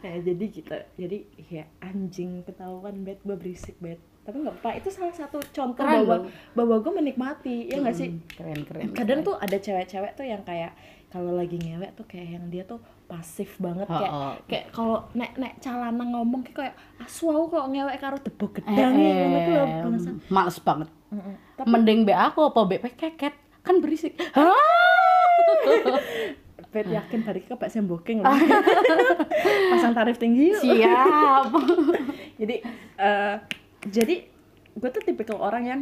Ya, 0.00 0.16
jadi 0.24 0.46
kita 0.48 0.76
jadi 0.94 1.18
ya 1.46 1.64
anjing 1.80 2.40
ketahuan 2.42 3.04
bed 3.04 3.20
gue 3.20 3.36
berisik 3.36 3.76
bed 3.76 4.00
tapi 4.20 4.40
nggak 4.40 4.56
apa 4.58 4.70
itu 4.74 4.88
salah 4.88 5.12
satu 5.12 5.36
contoh 5.46 5.76
Keren 5.78 6.00
bahwa 6.02 6.16
bahwa 6.54 6.76
gue 6.78 6.92
menikmati 6.94 7.56
ya 7.66 7.76
nggak 7.78 7.92
sih 7.94 8.08
Hmm, 8.08 8.24
keren 8.30 8.60
keren 8.64 8.88
kadang 8.90 9.20
tuh 9.20 9.36
ada 9.36 9.56
cewek-cewek 9.56 10.12
tuh 10.14 10.24
yang 10.24 10.40
kayak 10.42 10.72
kalau 11.08 11.34
lagi 11.34 11.56
ngewek 11.56 11.92
tuh 11.92 12.04
kayak 12.06 12.28
yang 12.30 12.44
dia 12.46 12.64
tuh 12.64 12.80
pasif 13.04 13.58
banget 13.58 13.84
Oh, 13.84 13.96
kayak 13.96 14.12
oh. 14.14 14.32
kayak 14.46 14.66
kalau 14.70 15.04
nek 15.12 15.36
nek 15.36 15.58
calana 15.58 16.04
ngomong 16.06 16.40
kayak 16.42 16.56
kayak 16.56 16.74
asu 16.98 17.28
aku 17.28 17.44
kok 17.50 17.68
ngewek 17.68 17.96
karo 17.98 18.16
tebok 18.16 18.52
eh, 18.54 18.62
gedang 18.62 18.92
ku 18.94 19.02
lho, 19.50 19.60
eh, 19.60 19.68
bangsat. 19.82 20.14
males 20.28 20.56
banget 20.58 20.88
Heeh. 21.10 21.34
mending 21.66 22.00
be 22.02 22.14
aku 22.14 22.40
apa 22.46 22.60
be 22.64 22.76
keket 22.80 23.34
kan 23.60 23.76
berisik 23.76 24.16
Hah? 24.30 24.56
Bet 26.70 26.86
yakin 26.86 27.20
hari 27.22 27.42
ke 27.42 27.52
Pak 27.52 27.66
Semboking 27.66 28.22
loh. 28.22 28.30
Pasang 29.72 29.90
tarif 29.90 30.16
tinggi 30.16 30.54
yuk. 30.54 30.60
siap 30.60 31.50
jadi 32.40 32.56
eh 32.96 33.36
jadi 33.82 34.14
gue 34.70 34.88
tuh 34.88 35.02
tipikal 35.02 35.36
orang 35.36 35.64
yang 35.64 35.80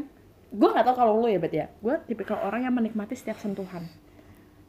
gue 0.49 0.65
nggak 0.65 0.81
tahu 0.83 0.97
kalau 0.97 1.13
lo 1.15 1.29
ya 1.29 1.37
bet 1.37 1.53
ya 1.53 1.67
gue 1.77 1.95
tipikal 2.05 2.41
orang 2.41 2.65
yang 2.65 2.73
menikmati 2.73 3.13
setiap 3.13 3.37
sentuhan 3.37 3.85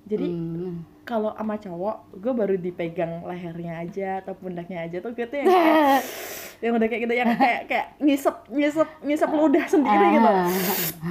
jadi 0.03 0.25
Hmm. 0.25 0.83
kalau 1.01 1.31
sama 1.31 1.55
cowok 1.55 1.95
gue 2.17 2.33
baru 2.33 2.55
dipegang 2.57 3.23
lehernya 3.23 3.79
aja 3.79 4.19
atau 4.19 4.33
pundaknya 4.33 4.83
aja 4.83 4.99
tuh 4.99 5.13
gitu 5.13 5.31
yang 5.31 5.47
kayak 5.47 6.01
yang 6.63 6.73
udah 6.75 6.87
kayak 6.87 7.01
gitu 7.01 7.13
yang 7.15 7.29
kayak 7.31 7.61
kayak 7.65 7.87
ngisep 7.97 8.35
ngisep 8.49 8.89
ngisep 8.99 9.29
ludah 9.29 9.65
sendiri 9.65 10.05
gitu 10.11 10.29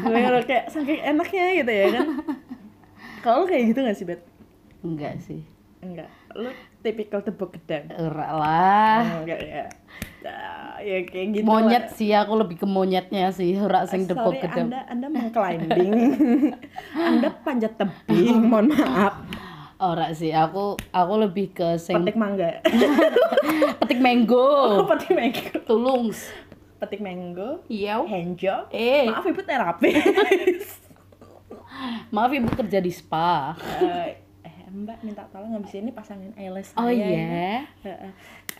Bener-bener 0.05 0.45
kayak 0.45 0.65
saking 0.69 1.01
enaknya 1.01 1.45
gitu 1.57 1.73
ya 1.73 1.87
kan 1.95 2.07
kalau 3.29 3.45
kayak 3.45 3.77
gitu 3.77 3.85
gak 3.85 3.97
sih 4.01 4.07
bet 4.09 4.25
enggak 4.81 5.21
sih. 5.21 5.45
Enggak. 5.85 6.09
Lu 6.33 6.49
tipikal 6.81 7.21
tepuk 7.21 7.53
gedang? 7.53 7.93
Ora 7.93 8.29
lah. 8.33 9.03
Enggak 9.21 9.41
ya. 9.45 9.65
Nah, 10.25 10.81
ya 10.81 11.05
kayak 11.05 11.27
gitu 11.37 11.45
monyet 11.45 11.93
sih 11.93 12.11
aku 12.17 12.33
lebih 12.41 12.57
ke 12.57 12.67
monyetnya 12.67 13.29
sih. 13.31 13.53
Ora 13.61 13.85
sing 13.85 14.09
depok 14.09 14.33
Sorry, 14.33 14.43
gedem 14.49 14.73
anda 14.73 14.81
anda 14.89 15.07
mengclimbing 15.13 15.93
anda 17.13 17.29
panjat 17.45 17.77
tebing 17.77 18.49
mohon 18.49 18.73
maaf. 18.73 19.21
Ora 19.77 20.11
sih. 20.17 20.33
Aku 20.33 20.81
aku 20.91 21.15
lebih 21.21 21.53
ke 21.53 21.77
sing 21.77 22.01
petik 22.01 22.17
mangga. 22.17 22.65
Petik 23.85 24.01
mango. 24.01 24.83
Oh, 24.83 24.87
petik 24.89 25.15
mango. 25.15 25.53
Tulungs. 25.69 26.33
Petik 26.81 27.05
mango. 27.05 27.61
Iya. 27.69 28.03
Henjo. 28.03 28.73
Eh. 28.73 29.07
Maaf 29.13 29.29
ibu 29.29 29.43
terapi 29.45 29.91
maaf 32.15 32.31
ibu 32.33 32.49
kerja 32.53 32.79
di 32.79 32.93
spa. 32.93 33.55
Eh, 33.81 34.19
eh 34.45 34.57
mbak 34.69 35.05
minta 35.05 35.25
tolong 35.33 35.55
habis 35.57 35.75
ini 35.77 35.91
pasangin 35.93 36.33
eyelash 36.37 36.73
oh 36.77 36.89
saya 36.89 36.95
iya? 36.95 37.65
ya. 37.85 37.97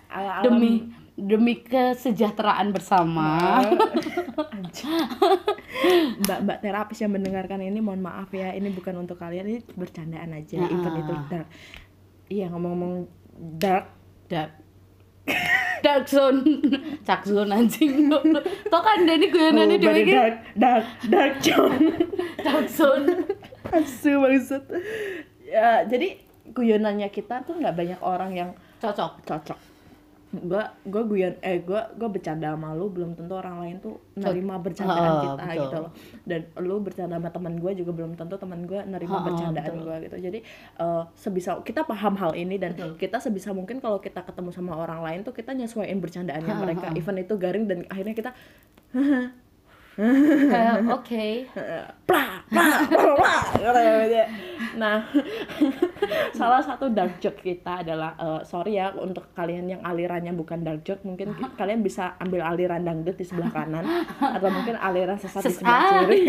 Ala- 0.09 0.41
alam- 0.41 0.45
demi 0.47 0.73
demi 1.19 1.55
kesejahteraan 1.61 2.71
bersama. 2.71 3.61
Mbak 6.19 6.39
mbak 6.47 6.59
terapis 6.63 6.99
yang 7.03 7.13
mendengarkan 7.15 7.63
ini 7.63 7.79
mohon 7.83 8.03
maaf 8.03 8.31
ya. 8.31 8.55
Ini 8.55 8.71
bukan 8.75 9.03
untuk 9.03 9.19
kalian 9.19 9.47
ini 9.47 9.61
bercandaan 9.75 10.35
aja. 10.35 10.63
Event 10.65 10.97
itu 11.03 11.15
dark. 11.29 11.49
Iya 12.31 12.47
ngomong-ngomong 12.55 12.95
dark. 13.59 13.87
Dark 14.29 14.53
dark 15.83 16.05
zone 16.09 16.41
cak 17.07 17.23
zone 17.25 17.51
anjing. 17.53 18.11
Toh 18.69 18.81
kan 18.83 18.99
Dani 19.07 19.27
guyonane 19.31 19.77
Oh, 19.77 19.83
very 19.83 20.03
iki. 20.03 20.13
dark 20.15 20.35
dark 20.59 20.85
dark 21.09 21.35
John 21.45 21.73
dark 22.41 22.67
zone 22.69 23.07
asu 23.69 24.19
bangsat 24.25 24.65
ya 25.45 25.85
jadi 25.85 26.17
guyonannya 26.57 27.09
kita 27.13 27.45
tuh 27.45 27.61
nggak 27.61 27.77
banyak 27.77 28.01
orang 28.01 28.31
yang 28.33 28.51
cocok. 28.81 29.21
Cocok 29.29 29.59
gua 30.31 30.71
gua 30.85 31.03
guyon 31.03 31.33
eh 31.41 31.61
gua 31.61 31.89
gua 31.93 32.07
bercanda 32.07 32.51
sama 32.51 32.73
lu 32.73 32.87
belum 32.87 33.13
tentu 33.13 33.33
orang 33.33 33.59
lain 33.59 33.75
tuh 33.79 33.97
nerima 34.15 34.55
bercandaan 34.57 35.09
Ah, 35.09 35.21
kita 35.23 35.43
betul. 35.43 35.59
gitu 35.59 35.77
loh. 35.79 35.91
Dan 36.23 36.41
lu 36.59 36.75
bercanda 36.79 37.15
sama 37.17 37.29
teman 37.29 37.53
gua 37.57 37.71
juga 37.73 37.91
belum 37.91 38.13
tentu 38.13 38.35
teman 38.37 38.59
gua 38.63 38.81
nerima 38.85 39.15
Ah, 39.15 39.21
bercandaan 39.25 39.69
betul. 39.73 39.83
gua 39.83 39.95
gitu. 39.99 40.15
Jadi 40.21 40.39
eh, 40.77 41.03
sebisa 41.15 41.59
kita 41.61 41.83
paham 41.83 42.13
hal 42.15 42.31
ini 42.35 42.55
dan 42.55 42.73
kita 42.95 43.17
sebisa 43.19 43.51
mungkin 43.51 43.79
kalau 43.79 43.99
kita 43.99 44.21
ketemu 44.21 44.51
sama 44.51 44.75
orang 44.75 45.01
lain 45.01 45.19
tuh 45.23 45.33
kita 45.33 45.51
nyesuaiin 45.51 45.97
bercandaannya 45.97 46.51
Ah, 46.51 46.59
mereka. 46.59 46.87
event 46.93 47.19
itu 47.19 47.35
garing 47.35 47.65
dan 47.65 47.79
akhirnya 47.89 48.13
kita 48.13 48.31
oke. 50.93 51.27
Plah 52.07 52.31
plah 52.47 52.75
plah 52.87 53.15
plah 53.17 53.41
nah 54.77 55.03
salah 56.39 56.61
satu 56.61 56.89
dark 56.89 57.19
joke 57.19 57.39
kita 57.39 57.83
adalah 57.83 58.15
eh, 58.15 58.41
sorry 58.43 58.75
ya 58.75 58.91
untuk 58.93 59.31
kalian 59.33 59.69
yang 59.69 59.83
alirannya 59.83 60.33
bukan 60.33 60.61
dark 60.61 60.83
joke 60.83 61.03
mungkin 61.03 61.33
ki- 61.33 61.55
kalian 61.61 61.81
bisa 61.81 62.17
ambil 62.19 62.43
aliran 62.43 62.83
dangdut 62.83 63.15
di 63.15 63.25
sebelah 63.25 63.51
kanan 63.51 63.85
atau 64.37 64.49
mungkin 64.49 64.75
aliran 64.75 65.17
sesat 65.17 65.43
di 65.43 65.53
sebelah 65.53 65.81
kiri. 66.05 66.25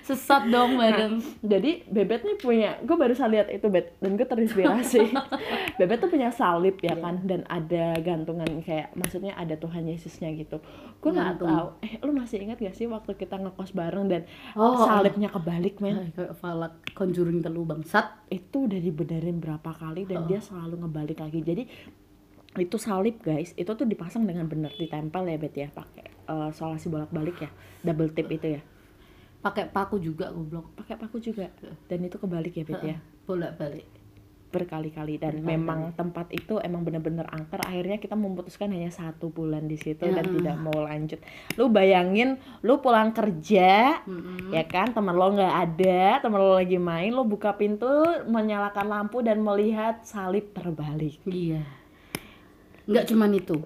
Sesat 0.00 0.46
dong 0.46 0.76
bareng 0.76 1.14
jadi 1.40 1.84
bebet 1.84 2.22
nih 2.22 2.36
punya 2.36 2.70
gue 2.78 2.94
baru 2.94 3.12
saja 3.12 3.28
lihat 3.28 3.48
itu 3.50 3.66
bet 3.66 3.98
dan 3.98 4.14
gue 4.14 4.22
terinspirasi. 4.24 5.10
Bebet 5.76 5.98
tuh 5.98 6.08
punya 6.08 6.30
salib 6.30 6.78
ya 6.78 6.94
kan 6.94 7.22
dan 7.22 7.42
ada 7.44 7.98
gantungan 7.98 8.46
kayak 8.60 8.94
maksudnya 8.94 9.34
ada 9.34 9.54
Tuhan 9.54 9.82
Yesusnya 9.84 10.30
gitu. 10.32 10.62
Gue 10.96 11.10
nggak 11.10 11.38
tahu 11.38 11.66
eh 11.80 11.98
lu 12.00 12.12
masih 12.12 12.38
ingat 12.40 12.58
gak 12.58 12.72
sih 12.72 12.86
waktu 12.86 13.12
kita 13.14 13.36
ngekos 13.36 13.72
bareng 13.72 14.06
dan 14.06 14.22
Oh. 14.54 14.78
salibnya 14.80 15.28
kebalik 15.28 15.78
men? 15.78 16.12
Falak 16.36 16.78
conjuring 16.92 17.40
telu 17.40 17.62
bangsat. 17.62 18.06
Itu 18.26 18.66
udah 18.66 18.75
dibenerin 18.80 19.42
berapa 19.42 19.70
kali 19.76 20.08
dan 20.08 20.24
dia 20.30 20.40
selalu 20.40 20.84
ngebalik 20.84 21.18
lagi. 21.20 21.40
Jadi 21.42 21.62
itu 22.56 22.76
salib 22.80 23.20
guys. 23.20 23.52
Itu 23.58 23.76
tuh 23.76 23.84
dipasang 23.84 24.24
dengan 24.24 24.48
bener 24.48 24.72
ditempel 24.74 25.28
ya 25.28 25.36
bet 25.36 25.54
ya. 25.54 25.68
Pakai 25.68 26.06
eh, 26.08 26.50
solasi 26.54 26.88
bolak 26.88 27.12
balik 27.12 27.42
ya. 27.42 27.50
Double 27.84 28.10
tip 28.12 28.30
itu 28.32 28.56
ya. 28.56 28.62
Pakai 29.44 29.68
paku 29.68 30.00
juga 30.00 30.32
goblok. 30.32 30.72
Pakai 30.74 30.96
paku 30.96 31.20
juga. 31.20 31.52
Dan 31.86 32.06
itu 32.06 32.16
kebalik 32.16 32.56
ya 32.56 32.64
bet 32.64 32.82
ya. 32.82 32.96
Bolak 33.28 33.58
balik 33.60 34.05
berkali-kali. 34.50 35.20
Dan 35.20 35.42
memang 35.44 35.92
tempat 35.94 36.30
itu 36.32 36.58
emang 36.62 36.82
bener-bener 36.82 37.26
angker. 37.30 37.60
Akhirnya 37.62 38.00
kita 38.00 38.18
memutuskan 38.18 38.72
hanya 38.72 38.90
satu 38.90 39.30
bulan 39.30 39.68
di 39.68 39.76
situ 39.78 40.06
dan 40.06 40.24
tidak 40.26 40.56
mau 40.58 40.76
lanjut. 40.82 41.20
Lu 41.60 41.68
bayangin 41.68 42.40
lu 42.64 42.80
pulang 42.80 43.12
kerja 43.12 44.02
ya 44.50 44.64
kan? 44.66 44.90
Teman 44.96 45.14
lo 45.14 45.28
nggak 45.36 45.54
ada 45.54 46.24
teman 46.24 46.40
lo 46.40 46.56
lagi 46.56 46.78
main 46.80 47.12
lo 47.12 47.22
buka 47.22 47.54
pintu 47.54 47.88
menyalakan 48.26 48.86
lampu 48.88 49.20
dan 49.22 49.44
melihat 49.44 50.02
salib 50.02 50.50
terbalik. 50.56 51.20
Iya. 51.28 51.62
Nggak 52.86 53.04
cuman 53.10 53.30
itu 53.34 53.58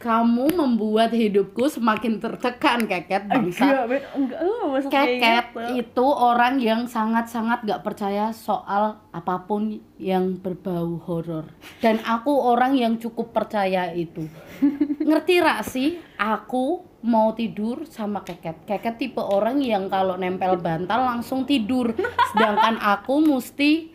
kamu 0.00 0.56
membuat 0.56 1.12
hidupku 1.12 1.68
semakin 1.68 2.16
tertekan 2.16 2.88
keket 2.88 3.28
bangsat 3.28 3.84
enggak 3.84 4.08
enggak 4.16 4.40
lu 4.40 4.52
nggak 4.56 4.70
masuk 4.72 4.88
kayak 4.88 5.20
Keket 5.20 5.46
gitu. 5.52 5.60
itu 5.84 6.06
orang 6.08 6.54
yang 6.56 6.88
sangat-sangat 6.88 7.68
gak 7.68 7.84
percaya 7.84 8.32
soal 8.32 8.96
apa 9.12 9.44
pun 9.44 9.76
yang 10.00 10.40
berbau 10.40 10.96
horor. 11.04 11.52
Dan 11.84 12.00
aku 12.00 12.32
orang 12.32 12.72
yang 12.72 12.96
cukup 12.96 13.36
percaya 13.36 13.92
itu. 13.92 14.24
Ngerti 15.08 15.34
rak 15.44 15.60
sih? 15.68 16.00
Aku 16.16 16.88
mau 17.04 17.36
tidur 17.36 17.84
sama 17.84 18.24
Keket. 18.24 18.64
Keket 18.64 18.96
tipe 18.96 19.20
orang 19.20 19.60
yang 19.60 19.92
kalau 19.92 20.16
nempel 20.16 20.56
bantal 20.56 21.04
langsung 21.04 21.44
tidur. 21.44 21.92
Sedangkan 22.32 22.80
aku 22.80 23.20
mesti 23.20 23.92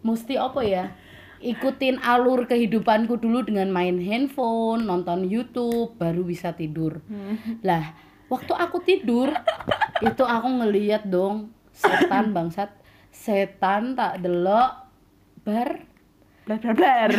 mesti 0.00 0.40
apa 0.40 0.64
ya? 0.64 0.96
Ikutin 1.42 1.98
alur 2.00 2.46
kehidupanku 2.46 3.18
dulu 3.18 3.42
dengan 3.42 3.68
main 3.68 3.98
handphone, 3.98 4.86
nonton 4.86 5.26
YouTube, 5.26 5.98
baru 5.98 6.22
bisa 6.22 6.54
tidur. 6.54 7.02
Lah, 7.66 7.92
waktu 8.30 8.52
aku 8.54 8.80
tidur 8.86 9.34
itu 10.08 10.22
aku 10.22 10.48
ngeliat 10.62 11.04
dong 11.10 11.50
setan 11.74 12.30
bangsat, 12.30 12.70
setan 13.10 13.98
tak 13.98 14.22
delok 14.22 14.88
bar. 15.42 15.90
Blar 16.42 16.58
blar 16.58 16.74
blar 16.74 17.10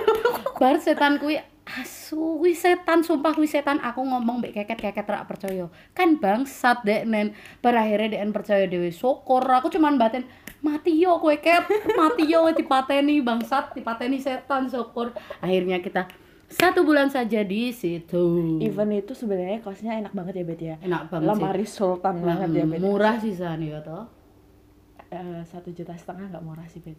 bar 0.58 0.76
setan 0.82 1.22
kuwi 1.22 1.38
asu 1.66 2.42
kuwi 2.42 2.50
setan 2.50 3.06
sumpah 3.06 3.30
kuwi 3.34 3.46
setan. 3.46 3.78
Aku 3.78 4.02
ngomong 4.02 4.42
mbek 4.42 4.62
keket 4.62 4.78
keket 4.90 5.06
rak 5.06 5.26
percaya. 5.30 5.70
Kan 5.94 6.18
bangsat 6.18 6.82
dek 6.82 7.06
nen. 7.06 7.30
Bar 7.62 7.78
akhirnya 7.78 8.18
dek 8.18 8.22
percaya 8.34 8.66
dewe 8.66 8.90
syukur 8.90 9.42
aku 9.46 9.70
cuman 9.70 9.98
batin 9.98 10.26
mati 10.64 10.92
yo 10.96 11.20
kowe 11.20 11.36
ket 11.36 11.64
mati 12.00 12.28
yo 12.28 12.48
dipateni 12.52 13.20
bangsat 13.24 13.76
dipateni 13.76 14.20
setan 14.20 14.68
syukur. 14.68 15.12
Akhirnya 15.40 15.80
kita 15.80 16.08
satu 16.46 16.86
bulan 16.86 17.10
saja 17.10 17.42
di 17.42 17.74
situ. 17.74 18.58
Event 18.62 19.02
itu 19.02 19.12
sebenarnya 19.18 19.58
kosnya 19.60 19.98
enak 19.98 20.14
banget 20.14 20.34
ya 20.38 20.44
bet 20.46 20.60
ya? 20.62 20.76
Enak 20.78 21.10
banget 21.10 21.26
sih. 21.26 21.30
Lemari 21.34 21.66
sultan 21.66 22.14
banget 22.22 22.48
ya 22.54 22.64
bet. 22.64 22.78
murah 22.78 23.16
sih 23.18 23.34
san 23.34 23.60
ya 23.62 23.82
toh. 23.82 24.06
Eh, 25.10 25.42
satu 25.46 25.70
juta 25.74 25.94
setengah 25.94 26.30
nggak 26.30 26.44
murah 26.44 26.66
sih 26.70 26.78
bet. 26.78 26.98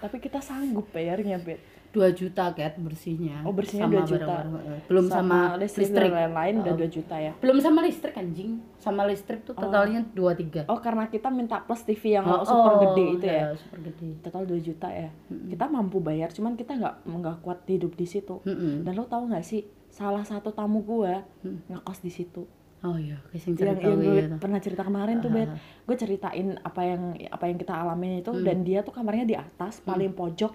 Tapi 0.00 0.16
kita 0.16 0.40
sanggup 0.40 0.88
bayarnya 0.92 1.36
bet 1.40 1.60
2 1.90 2.06
juta 2.14 2.54
ket 2.54 2.78
bersihnya 2.78 3.42
Oh, 3.42 3.50
bersihnya 3.50 3.90
Sama 3.90 4.06
2 4.06 4.06
juta. 4.06 4.26
barang-barang, 4.30 4.78
eh, 4.78 4.82
belum 4.86 5.06
sama, 5.10 5.38
listrik, 5.58 5.90
listrik, 5.90 6.10
dan 6.10 6.16
lain-lain 6.30 6.54
udah 6.62 6.72
Oh. 6.72 6.78
2 6.78 6.86
juta 6.88 7.16
ya? 7.18 7.32
belum 7.36 7.58
sama 7.58 7.78
listrik 7.82 8.14
anjing. 8.14 8.50
Sama 8.78 9.02
listrik 9.04 9.40
tuh 9.42 9.52
totalnya 9.52 10.00
dua 10.14 10.32
tiga. 10.32 10.62
Oh 10.66 10.78
karena 10.78 11.10
kita 11.10 11.28
minta 11.28 11.60
plus 11.60 11.82
TV 11.82 12.16
yang 12.16 12.24
super 12.42 12.80
gede 12.80 13.04
itu 13.12 13.26
ya? 13.26 13.52
super 13.58 13.78
gede. 13.82 14.08
Total 14.22 14.42
2 14.46 14.56
juta 14.62 14.88
ya? 14.88 15.10
Kita 15.28 15.64
mampu 15.66 15.98
bayar 15.98 16.30
cuman 16.30 16.54
kita 16.54 16.78
nggak 16.78 16.94
nggak 17.04 17.36
kuat 17.42 17.66
hidup 17.66 17.92
di 17.92 18.06
situ. 18.06 18.38
Mm-mm. 18.40 18.86
dan 18.86 18.94
lo 18.94 19.04
tahu 19.04 19.28
nggak 19.28 19.42
sih 19.42 19.62
salah 19.90 20.22
satu 20.22 20.54
tamu 20.54 20.80
gua 20.80 21.26
ngekos 21.42 22.00
di 22.00 22.08
situ. 22.08 22.46
Oh 22.80 22.96
iya 22.96 23.20
yang, 23.36 23.52
cerita 23.52 23.76
yang 23.84 24.00
gue 24.00 24.16
ya, 24.16 24.24
toh. 24.24 24.38
pernah 24.40 24.56
cerita 24.56 24.80
kemarin 24.80 25.20
tuh 25.20 25.28
bet 25.28 25.52
gue 25.84 25.96
ceritain 25.98 26.56
apa 26.56 26.80
yang 26.80 27.12
apa 27.28 27.44
yang 27.44 27.60
kita 27.60 27.76
alamin 27.76 28.24
itu 28.24 28.32
dan 28.40 28.64
dia 28.64 28.80
tuh 28.80 28.88
kamarnya 28.88 29.28
di 29.28 29.36
atas 29.36 29.84
paling 29.84 30.16
pojok 30.16 30.48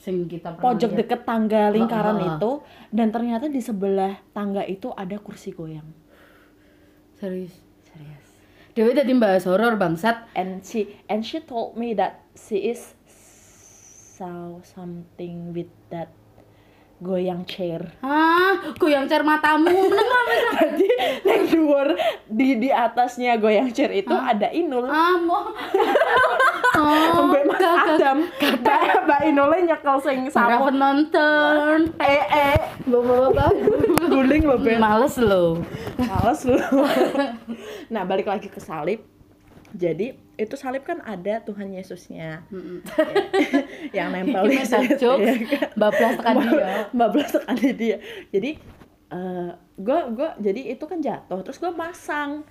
sing 0.00 0.24
kita 0.24 0.56
pernah 0.56 0.64
pojok 0.64 0.90
lihat. 0.96 1.00
deket 1.04 1.20
tangga 1.28 1.68
lingkaran 1.68 2.16
Ah, 2.16 2.20
ah, 2.24 2.24
ah. 2.24 2.36
itu 2.40 2.52
dan 2.88 3.12
ternyata 3.12 3.52
di 3.52 3.60
sebelah 3.60 4.16
tangga 4.32 4.64
itu 4.64 4.88
ada 4.96 5.20
kursi 5.20 5.52
goyang. 5.52 5.84
Serius? 7.20 7.52
Serius. 7.84 8.28
Dewi 8.72 8.96
tadi 8.96 9.12
bahas 9.12 9.44
horor 9.44 9.76
bangsat. 9.76 10.24
And 10.32 10.64
she 10.64 10.96
and 11.04 11.20
she 11.20 11.44
told 11.44 11.76
me 11.76 11.92
that 12.00 12.24
she 12.32 12.72
is 12.72 12.96
saw 14.16 14.64
something 14.64 15.52
with 15.52 15.68
that 15.92 16.08
goyang 17.04 17.44
chair. 17.44 17.92
Ah 18.00 18.72
goyang 18.80 19.04
cer 19.04 19.20
matamu? 19.20 19.68
Jadi 20.56 20.88
yang 21.28 21.44
di 22.24 22.48
di 22.56 22.68
atasnya 22.72 23.36
goyang 23.36 23.68
chair 23.68 23.92
itu 23.92 24.16
ada 24.16 24.48
inul. 24.48 24.88
Ah 24.88 25.20
mau 25.20 25.52
Mbak 26.74 27.42
Mas 27.50 27.62
Adam. 27.62 28.18
Mbak 28.60 28.80
Mbak 29.06 29.20
Inole 29.26 29.58
nyekel 29.66 29.96
sing 30.02 30.18
sapu 30.30 30.70
penonton. 30.70 31.94
Eh 31.98 32.24
eh. 32.30 32.58
Bapak-bapak 32.86 33.50
guling 34.10 34.42
loh 34.46 34.58
Ben. 34.58 34.78
Males 34.82 35.14
lo 35.20 35.62
males 36.00 36.40
lu 36.48 36.56
nah 37.92 38.02
balik 38.02 38.26
lagi 38.26 38.48
ke 38.50 38.58
salib. 38.58 39.04
Jadi 39.70 40.18
itu 40.34 40.54
salib 40.58 40.82
kan 40.82 40.98
ada 41.06 41.38
Tuhan 41.46 41.70
Yesusnya. 41.70 42.42
Yang 43.94 44.08
nempel 44.10 44.42
di 44.50 44.58
situ, 44.66 45.06
ya 45.06 45.34
kan? 45.46 45.70
bablas 45.78 46.14
tekan 46.18 46.36
dia. 46.42 46.74
bablas 46.90 47.30
tekan 47.30 47.54
di 47.54 47.70
dia. 47.78 47.96
Jadi 48.34 48.58
gue 49.78 50.00
gue 50.10 50.30
jadi 50.42 50.60
itu 50.74 50.84
kan 50.90 50.98
jatuh. 50.98 51.46
Terus 51.46 51.62
gue 51.62 51.70
masang. 51.70 52.42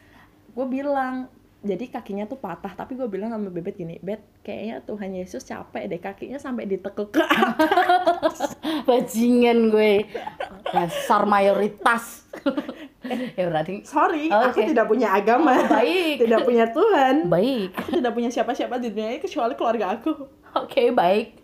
Gue 0.55 0.65
bilang 0.71 1.27
jadi 1.59 1.91
kakinya 1.91 2.23
tuh 2.23 2.39
patah 2.39 2.71
tapi 2.71 2.95
gue 2.95 3.03
bilang 3.11 3.35
sama 3.35 3.51
bebet 3.51 3.75
gini 3.75 3.99
bet 3.99 4.23
kayaknya 4.47 4.79
Tuhan 4.87 5.11
Yesus 5.11 5.43
capek 5.43 5.91
deh 5.91 5.99
kakinya 5.99 6.39
sampai 6.39 6.63
ditekuk 6.63 7.11
ke 7.11 7.19
atas. 7.19 8.55
Bajingan 8.87 9.67
gue. 9.67 10.07
Dasar 10.71 11.27
mayoritas. 11.27 12.23
Ya 13.09 13.47
berarti 13.47 13.87
sorry 13.87 14.27
Oh, 14.27 14.51
aku 14.51 14.59
tidak 14.69 14.85
punya 14.85 15.15
agama. 15.15 15.55
Oh, 15.55 15.71
baik. 15.71 16.19
tidak 16.27 16.43
punya 16.43 16.67
Tuhan. 16.67 17.31
Baik. 17.31 17.71
Aku 17.79 17.89
tidak 17.95 18.11
punya 18.11 18.29
siapa-siapa 18.29 18.75
di 18.75 18.91
dunia 18.91 19.15
ini 19.15 19.19
kecuali 19.23 19.55
keluarga 19.55 19.97
aku. 19.97 20.11
Oke 20.59 20.91
baik. 20.91 21.39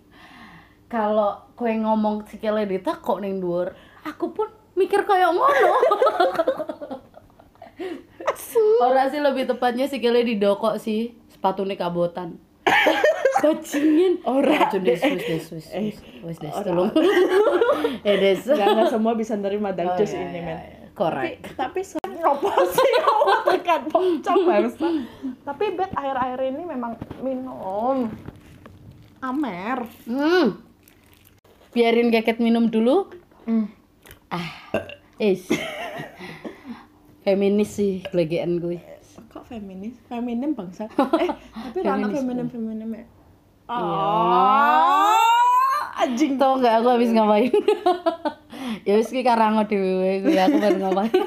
Kalau 0.92 1.48
kue 1.56 1.72
ngomong 1.80 2.28
sikile 2.28 2.68
ditekok 2.68 3.24
ning 3.24 3.40
dhuwur 3.40 3.72
aku 4.06 4.30
pun 4.32 4.48
mikir 4.78 5.02
kayak 5.04 5.34
ngono 5.34 5.74
Ora 8.82 9.08
sih 9.08 9.20
lebih 9.20 9.46
tepatnya 9.46 9.86
sikile 9.86 10.24
didokok 10.24 10.78
sih 10.78 11.12
sepatune 11.28 11.76
kabotan 11.76 12.40
bajingan 13.44 14.24
Ora, 14.26 14.72
wis 14.74 15.04
wis 15.52 15.66
Eh, 15.70 15.94
wis 16.24 16.38
des 16.40 16.50
ora. 16.50 16.66
tolong 16.66 16.90
eh 18.02 18.16
des 18.18 18.42
Gak, 18.50 18.58
nggak 18.58 18.90
semua 18.90 19.14
bisa 19.14 19.38
nerima 19.38 19.70
Oh, 19.70 19.76
dark 19.76 20.00
juice 20.00 20.16
iya, 20.16 20.24
ini 20.24 20.32
iya, 20.34 20.42
men 20.42 20.58
iya. 20.58 20.88
Correct. 20.96 21.54
tapi 21.54 21.84
apa 21.86 22.52
sih 22.66 22.90
kamu 22.98 23.32
tekan 23.46 23.82
pocong 23.86 24.42
bangsa 24.48 24.88
tapi 25.44 25.66
bet 25.76 25.92
air-air 25.94 26.40
ini 26.48 26.62
memang 26.64 26.96
minum 27.20 28.10
amer 29.20 29.84
Hmm. 30.08 30.64
Biarin 31.70 32.08
keket 32.08 32.40
minum 32.40 32.72
dulu. 32.72 33.12
Hmm. 33.44 33.68
Ah. 34.32 34.48
Is. 35.20 35.44
Feminis 37.26 37.70
sih 37.72 38.06
legean 38.12 38.58
gue. 38.58 38.78
kok 39.28 39.44
feminis 39.46 39.96
feminim 40.06 40.52
bangsa 40.52 40.88
eh 41.24 41.28
tapi 41.28 41.80
Feminis, 41.82 42.14
feminim 42.14 42.48
feminim 42.48 42.90
ya 42.94 43.06
Iya. 43.66 43.82
oh 43.82 45.20
anjing 45.98 46.38
Tau 46.38 46.56
nggak 46.56 46.76
aku 46.78 46.88
habis 46.90 47.10
ngapain? 47.10 47.50
ya 48.88 48.94
wis 48.94 49.10
ki 49.10 49.22
karango 49.22 49.66
dhewe 49.66 50.22
gue 50.22 50.36
aku 50.36 50.56
baru 50.56 50.78
ngapain. 50.80 51.12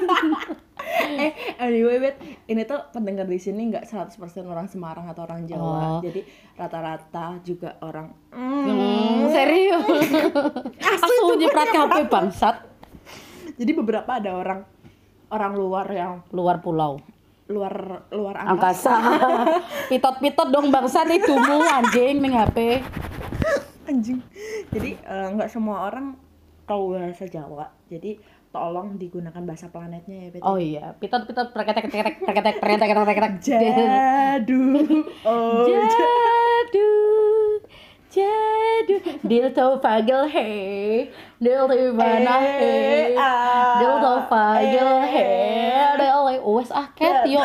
eh 1.19 1.31
anyway 1.57 1.99
bet 1.99 2.15
ini 2.45 2.63
tuh 2.63 2.79
pendengar 2.89 3.25
di 3.25 3.37
sini 3.37 3.67
nggak 3.67 3.85
100% 3.85 4.15
orang 4.43 4.65
Semarang 4.65 5.05
atau 5.05 5.21
orang 5.23 5.45
Jawa 5.45 5.61
Oh. 5.61 5.99
jadi 5.99 6.23
rata-rata 6.55 7.37
juga 7.41 7.77
orang 7.79 8.09
Hmm, 8.31 9.27
serius. 9.27 9.85
Aku 10.79 11.35
nyeprat 11.35 11.69
HP 11.69 11.95
bangsat 12.07 12.55
jadi 13.53 13.71
beberapa 13.73 14.07
ada 14.09 14.31
orang 14.33 14.63
orang 15.29 15.53
luar 15.53 15.87
yang 15.87 16.13
luar 16.29 16.59
pulau. 16.59 16.99
luar 17.47 17.73
luar 18.11 18.35
angkasa 18.39 18.93
Angkasa. 18.93 18.95
Pitot-pitot 19.89 20.49
dong 20.49 20.69
bangsat 20.69 21.09
itumu 21.09 21.57
anjing 21.63 22.19
ning 22.19 22.29
HP. 22.31 22.77
anjing 23.83 24.21
jadi 24.69 24.93
eh, 24.95 25.27
nggak 25.31 25.49
semua 25.49 25.81
orang 25.83 26.13
tahu 26.63 26.93
bahasa 26.93 27.25
Jawa 27.25 27.65
jadi 27.85 28.21
tolong 28.47 28.97
digunakan 28.97 29.41
bahasa 29.41 29.65
planetnya 29.67 30.17
ya 30.23 30.29
Bet 30.31 30.41
Oh 30.43 30.57
iya, 30.57 30.93
pitot-pitot 30.93 31.49
preketek 31.49 31.85
preketek 31.85 32.15
preketek 32.19 32.55
preketek 32.59 32.89
preketek. 32.99 33.33
jadu 33.41 34.61
oh 35.25 35.65
Jadu, 35.65 36.89
jadu, 38.09 38.95
dil 39.21 39.47
to 39.53 39.65
fagel 39.77 40.25
he, 40.25 40.49
dil 41.37 41.69
to 41.69 41.93
mana 41.93 42.35
he, 42.41 43.13
dil 43.79 43.95
to 44.01 44.13
fagel 44.25 44.91
he, 45.05 45.29
dil 45.97 46.19
to 46.25 46.37
wes 46.57 46.69
ah 46.73 46.87
ket 46.97 47.29
yo. 47.29 47.41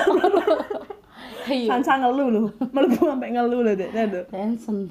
Ayo. 1.45 1.69
sansa 1.69 2.01
ngeluh 2.01 2.29
lu. 2.33 2.45
Melebu 2.73 3.05
sampai 3.05 3.29
ngeluh 3.37 3.61
lu 3.61 3.73
deh 3.77 3.91
aduh. 3.93 4.25
Tension, 4.33 4.89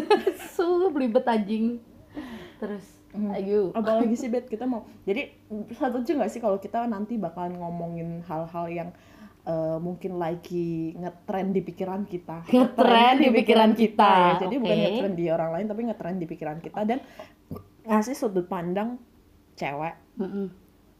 su 0.54 0.66
belibet 0.94 1.26
anjing. 1.26 1.82
Terus, 2.62 2.86
ayo. 3.34 3.74
apalagi 3.74 4.14
sih 4.14 4.30
bet 4.30 4.46
kita 4.46 4.64
mau 4.64 4.86
jadi 5.02 5.34
satu 5.74 6.00
aja 6.00 6.12
nggak 6.14 6.30
sih 6.30 6.40
kalau 6.40 6.62
kita 6.62 6.86
nanti 6.86 7.18
bakalan 7.18 7.58
ngomongin 7.58 8.22
hal-hal 8.24 8.66
yang 8.70 8.90
eh, 9.46 9.78
mungkin 9.78 10.18
lagi 10.18 10.92
ngetren 10.92 11.50
di 11.50 11.62
pikiran 11.62 12.02
kita 12.02 12.44
Ngetren 12.46 13.14
di 13.16 13.28
pikiran 13.32 13.70
kita, 13.72 14.10
ya. 14.12 14.32
jadi 14.42 14.54
bukan 14.56 14.74
oke. 14.74 14.82
ngetren 14.84 15.14
di 15.14 15.24
orang 15.26 15.50
lain 15.52 15.66
tapi 15.66 15.80
ngetren 15.84 16.16
di 16.16 16.26
pikiran 16.26 16.58
kita 16.58 16.80
dan 16.82 16.98
ngasih 17.82 18.12
sudut 18.12 18.44
pandang 18.44 18.98
cewek 19.54 19.94
Mm-mm. 20.18 20.50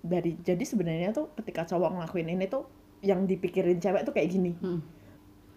dari 0.01 0.39
jadi 0.39 0.63
sebenarnya 0.63 1.11
tuh 1.11 1.35
ketika 1.35 1.67
cowok 1.67 1.91
ngelakuin 1.93 2.31
ini 2.31 2.47
tuh 2.47 2.65
yang 3.01 3.25
dipikirin 3.25 3.77
cewek 3.77 4.03
tuh 4.03 4.15
kayak 4.15 4.31
gini 4.31 4.55
Mm. 4.57 4.81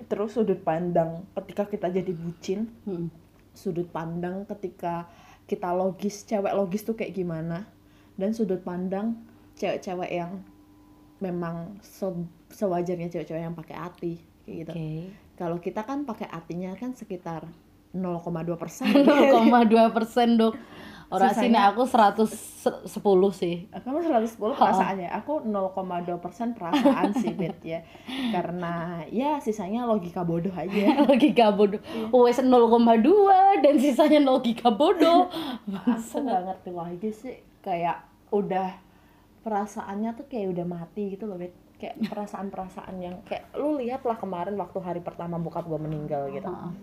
terus 0.06 0.34
sudut 0.34 0.60
pandang 0.60 1.24
ketika 1.36 1.68
kita 1.68 1.88
jadi 1.88 2.12
bucin 2.12 2.74
Mm. 2.84 3.08
sudut 3.54 3.88
pandang 3.88 4.44
ketika 4.48 5.06
kita 5.46 5.70
logis 5.72 6.24
cewek 6.24 6.52
logis 6.52 6.82
tuh 6.82 6.94
kayak 6.94 7.14
gimana 7.14 7.70
dan 8.16 8.34
sudut 8.34 8.60
pandang 8.60 9.22
cewek-cewek 9.54 10.10
yang 10.10 10.42
memang 11.20 11.78
se- 11.80 12.30
sewajarnya 12.50 13.08
cewek-cewek 13.14 13.42
yang 13.42 13.58
pakai 13.58 13.76
hati 13.78 14.14
kayak 14.46 14.58
gitu. 14.66 14.72
Oke. 14.74 14.90
kalau 15.40 15.58
kita 15.62 15.82
kan 15.88 16.04
pakai 16.04 16.28
hatinya 16.28 16.76
kan 16.76 16.92
sekitar 16.98 17.48
0,2 17.94 18.54
persen. 18.60 18.86
0,2 19.08 19.96
persen 19.96 20.38
dok. 20.38 20.54
Orang 21.10 21.34
sini 21.34 21.58
aku 21.58 21.90
110 21.90 22.30
sih. 23.34 23.66
kamu 23.74 23.98
110 24.06 24.38
perasaannya? 24.38 25.10
Aku 25.18 25.42
0,2 25.42 26.22
persen 26.22 26.54
perasaan 26.54 27.18
sih 27.18 27.34
bet 27.34 27.58
ya. 27.66 27.82
Karena 28.30 29.02
ya 29.10 29.42
sisanya 29.42 29.90
logika 29.90 30.22
bodoh 30.22 30.54
aja. 30.54 30.86
Logika 31.10 31.50
bodoh. 31.50 31.82
Wes 32.14 32.38
0,2 32.38 32.54
dan 33.66 33.76
sisanya 33.82 34.22
logika 34.22 34.70
bodoh. 34.70 35.34
Aku 35.66 36.22
nggak 36.22 36.42
ngerti 36.46 36.72
lagi 36.78 37.10
sih. 37.10 37.36
Kayak 37.66 38.06
udah 38.30 38.78
perasaannya 39.42 40.14
tuh 40.14 40.30
kayak 40.30 40.54
udah 40.54 40.66
mati 40.70 41.18
gitu 41.18 41.26
loh 41.26 41.42
bet 41.42 41.58
kayak 41.80 41.96
perasaan-perasaan 42.12 42.96
yang 43.00 43.16
kayak 43.24 43.48
lu 43.56 43.80
lihat 43.80 44.04
lah 44.04 44.20
kemarin 44.20 44.60
waktu 44.60 44.78
hari 44.84 45.00
pertama 45.00 45.40
bokap 45.40 45.64
gue 45.64 45.80
meninggal 45.80 46.28
gitu. 46.30 46.46
Heeh. 46.46 46.74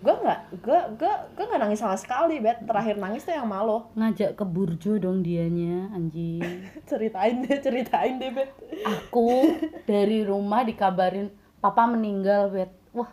gue 0.00 0.14
nggak 0.16 0.40
gue 0.64 0.80
gue 0.96 1.12
gue 1.36 1.44
nggak 1.44 1.60
nangis 1.60 1.84
sama 1.84 1.92
sekali 1.92 2.40
bet 2.40 2.64
terakhir 2.64 2.96
nangis 2.96 3.20
tuh 3.20 3.36
yang 3.36 3.44
malu 3.44 3.84
ngajak 3.92 4.32
ke 4.32 4.44
burjo 4.48 4.96
dong 4.96 5.20
dianya 5.20 5.92
anjing. 5.92 6.40
Ceritain 6.88 7.44
deh 7.44 7.60
ceritain 7.60 8.16
deh 8.16 8.32
bet 8.32 8.50
aku 8.80 9.60
dari 9.84 10.24
rumah 10.24 10.64
dikabarin 10.64 11.28
papa 11.60 11.84
meninggal 11.84 12.48
bet 12.48 12.72
wah 12.96 13.12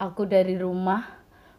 aku 0.00 0.24
dari 0.24 0.56
rumah 0.56 1.04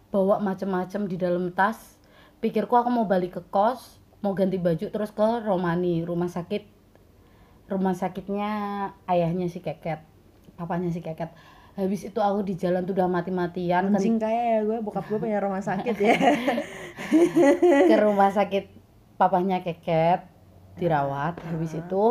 bawa 0.09 0.41
macem-macem 0.41 1.05
di 1.05 1.15
dalam 1.15 1.53
tas. 1.53 1.95
Pikirku 2.41 2.73
aku 2.73 2.89
mau 2.89 3.05
balik 3.05 3.37
ke 3.37 3.41
kos 3.53 4.01
mau 4.25 4.33
ganti 4.33 4.57
baju 4.57 4.89
terus 4.89 5.13
ke 5.13 5.45
Romani 5.45 6.01
rumah 6.01 6.25
sakit 6.25 6.74
rumah 7.65 7.97
sakitnya 7.97 8.51
ayahnya 9.09 9.49
si 9.49 9.61
keket 9.61 10.15
papanya 10.55 10.89
si 10.89 11.03
keket. 11.03 11.29
Habis 11.75 12.07
itu 12.07 12.19
aku 12.23 12.47
di 12.47 12.55
jalan 12.55 12.87
tuh 12.87 12.95
udah 12.95 13.11
mati-matian 13.11 13.91
kan. 13.91 13.99
Anjing 13.99 14.15
kaya 14.15 14.59
ya 14.59 14.59
gue 14.63 14.79
bokap 14.79 15.11
gue 15.11 15.19
punya 15.19 15.43
rumah 15.43 15.59
sakit 15.59 15.95
ya. 15.99 16.15
Ke 17.91 17.95
rumah 17.99 18.31
sakit 18.31 18.71
papahnya 19.19 19.59
keket 19.59 20.23
dirawat. 20.79 21.35
Habis 21.43 21.75
itu 21.75 22.03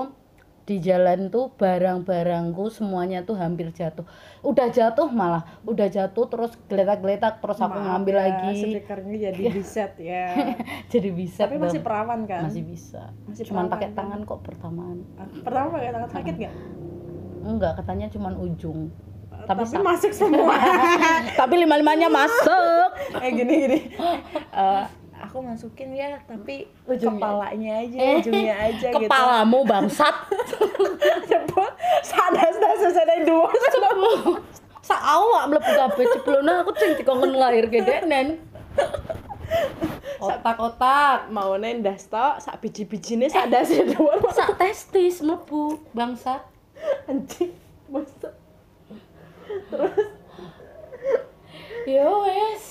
di 0.65 0.81
jalan 0.81 1.29
tuh 1.29 1.53
barang-barangku 1.61 2.73
semuanya 2.73 3.21
tuh 3.21 3.37
hampir 3.37 3.69
jatuh. 3.71 4.09
Udah 4.41 4.73
jatuh 4.73 5.13
malah 5.13 5.45
udah 5.69 5.89
jatuh 5.93 6.25
terus 6.25 6.57
geletak-geletak 6.67 7.45
terus 7.45 7.61
aku 7.61 7.77
Maaf 7.77 7.85
ngambil 7.85 8.17
ya, 8.17 8.23
lagi. 8.25 8.57
stikernya 8.81 9.17
jadi 9.31 9.43
biset 9.53 9.93
ya. 10.01 10.27
Jadi 10.93 11.09
bisa 11.13 11.45
tapi 11.45 11.61
masih 11.61 11.85
perawan 11.85 12.25
kan? 12.25 12.49
Masih 12.49 12.65
bisa. 12.65 13.13
Masih 13.29 13.45
cuman 13.45 13.69
pakai 13.69 13.93
kan? 13.93 14.05
tangan 14.05 14.21
kok 14.25 14.41
pertamaan. 14.41 15.05
Pertama 15.45 15.77
pakai 15.77 15.93
tangan 15.93 16.11
sakit 16.11 16.35
nggak? 16.41 16.55
Enggak 17.45 17.73
katanya 17.77 18.07
cuman 18.09 18.33
ujung. 18.41 18.89
Tapi, 19.45 19.61
tapi, 19.61 19.77
sa- 19.77 19.85
masuk 19.85 20.13
semua. 20.17 20.57
Tapi 21.41 21.55
lima 21.61 21.77
limanya 21.77 22.09
masuk. 22.09 22.89
Eh 23.21 23.31
gini 23.37 23.55
gini. 23.69 23.79
Eh, 24.55 24.85
aku 25.17 25.39
masukin 25.39 25.93
ya 25.93 26.19
tapi 26.25 26.67
Ujungnya. 26.85 27.21
kepalanya 27.23 27.73
aja 27.81 27.97
Eh, 27.97 28.15
ujungnya 28.19 28.55
aja 28.59 28.89
gitu. 28.91 28.99
kepalamu 29.03 29.59
bangsat. 29.63 30.15
Cepet, 31.25 31.73
sadar 32.03 32.51
sadar 32.51 32.91
sadar 32.91 33.21
dua. 33.23 33.49
Sak 34.81 35.01
awak 35.01 35.49
mlebu 35.49 35.71
kabeh 35.71 36.05
ceblona 36.13 36.61
aku 36.61 36.71
sing 36.77 36.93
dikongkon 36.95 37.33
lahir 37.33 37.67
gedenen 37.69 38.37
otak-otak 40.19 41.29
mau 41.29 41.55
nendas 41.55 42.05
tok 42.05 42.37
sak 42.37 42.59
biji-bijine 42.59 43.29
sak 43.29 43.49
dasi 43.49 43.81
doang 43.87 44.21
sak 44.29 44.57
testis 44.57 45.21
mlebu 45.21 45.79
bangsat. 45.93 46.43
Anjing 47.09 47.53
masa 47.89 48.29
ya 51.87 52.05
wes 52.09 52.65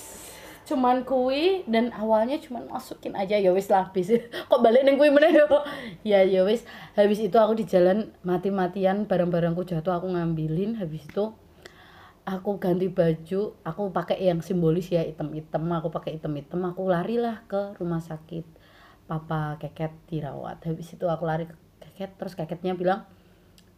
cuman 0.63 1.03
kui 1.03 1.67
dan 1.67 1.91
awalnya 1.91 2.39
cuman 2.39 2.71
masukin 2.71 3.13
aja 3.19 3.35
ya 3.35 3.51
wes 3.51 3.67
lah 3.67 3.87
habis. 3.87 4.11
Kok 4.49 4.59
balik 4.63 4.87
neng 4.87 4.95
kui 4.95 5.11
mana 5.11 5.31
ya 6.01 6.23
ya 6.23 6.41
wes 6.47 6.63
habis 6.95 7.19
itu 7.19 7.35
aku 7.35 7.59
di 7.59 7.65
jalan 7.67 8.11
mati-matian 8.23 9.05
barang-barangku 9.05 9.67
jatuh 9.67 9.99
aku 9.99 10.11
ngambilin. 10.11 10.79
Habis 10.79 11.03
itu 11.07 11.35
aku 12.23 12.55
ganti 12.59 12.87
baju 12.87 13.59
aku 13.67 13.81
pakai 13.91 14.23
yang 14.23 14.39
simbolis 14.39 14.87
ya 14.87 15.03
hitam-hitam 15.03 15.67
aku 15.75 15.91
pakai 15.91 16.15
hitam-hitam 16.15 16.63
aku 16.63 16.87
lari 16.87 17.19
lah 17.19 17.43
ke 17.51 17.75
rumah 17.77 17.99
sakit 17.99 18.47
papa 19.05 19.59
keket 19.59 19.91
dirawat. 20.07 20.63
Habis 20.63 20.95
itu 20.95 21.05
aku 21.11 21.23
lari 21.27 21.45
ke 21.45 21.55
keket 21.83 22.15
terus 22.15 22.33
keketnya 22.33 22.73
bilang 22.73 23.03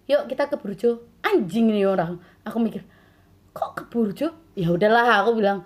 yuk 0.05 0.29
kita 0.29 0.47
ke 0.47 0.55
Burjo. 0.61 1.01
Anjing 1.25 1.73
nih 1.73 1.89
orang. 1.89 2.21
Aku 2.45 2.61
mikir 2.61 2.85
kok 3.51 3.73
ke 3.73 3.83
Burjo? 3.89 4.31
Ya 4.53 4.69
udahlah 4.69 5.25
aku 5.25 5.41
bilang 5.41 5.65